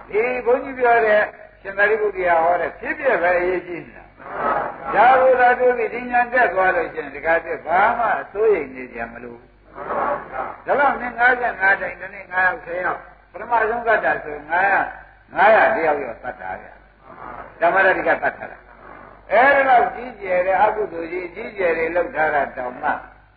[0.09, 1.21] ဒီဘုန်းကြီးပြောတဲ့
[1.61, 4.05] ရှင်သာရိပုတ္တရာဟောတဲ့ဖြစ်ဖြစ်ပဲအရေးကြီးနေတာ
[4.95, 9.39] ဒါဘုရားတို့ဒီညာတက်သွားလို့ရှင်တကားတက်ဘာမှအစိုးရိမ်နေကြမလို့
[10.65, 13.01] ဒါတော့မင်း55တိုင်တနေ့9ယောက်10ယောက်
[13.31, 16.67] ပထမဆုံးကတ္တာဆို900 900တယောက်ရောသတ်တာဗျ
[17.61, 18.47] ဓမ္မရတိကသတ်တာ
[19.31, 22.89] အဲ့ဒါတော့ကြီးကျယ်တဲ့အကုသိုလ်ကြီးကြီးကျယ်တွေလောက်ထားတာတောင်မှ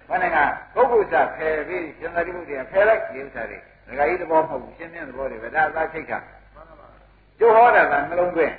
[0.08, 0.38] ဘယ်နဲ့က
[0.74, 6.18] ပုဂ္ဂိုလ်စားဖယ်ပြီးရှင်သာရိပုတ္တရာဖယ်လိုက်ဒီဥစ္စာတွေဒကာကြီးသဘောမဟုတ်ဘူးရှင်းပြသဘောတွေပဲဒါသာချိတ်တာ
[7.38, 8.54] ကျိုးဟောတာကနှလုံးသွင်း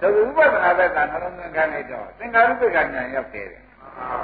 [0.00, 3.46] သုဥပဒနာဘက်ကနှလုံးသွင်းခိုင်းလိုက်တော့သင်္ခါရုပ္ပကညာရောက်တယ်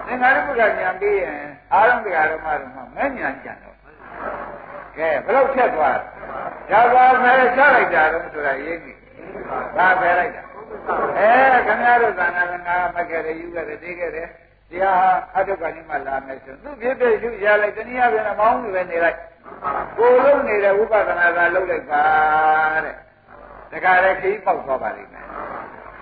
[0.06, 1.40] သင်္ခါရုပ္ပကညာပြီးရင်
[1.72, 3.76] အာရုံတရားဓမ္မတို့မှမဲ့ညာကြံတော့
[4.98, 5.98] ကဲဘယ်လောက်ဖြတ်သွား
[6.70, 8.92] ဒါပါမယ်ချလိုက်တာတော့ဆိုတာရေးပြီ
[9.76, 10.42] ဒါဖယ်လိုက်တာ
[11.18, 14.28] အဲခင်ဗျားတို့သံဃာကငါမခဲ့တယ်ယူခဲ့တယ်သိခဲ့တယ်
[14.70, 19.18] တရားအတုကနိမလာမယ်ဆိုသူဖြစ်ဖြစ်ယူရလိုက်တနည်းအားဖြင့်မောင်းလို့ပဲနေလိုက်
[19.98, 22.02] ကိုလုံးနေတဲ့ဝိပဿနာကလုံးလိုက်ပါ
[22.84, 22.94] တဲ့
[23.72, 25.26] တခါလေခီးပေါက်သွားပါလိမ့်မယ်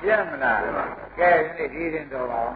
[0.01, 0.61] ရှင်းမလား
[1.19, 2.55] ကဲဒီနေ့ဒီရင်တော်ပါအောင်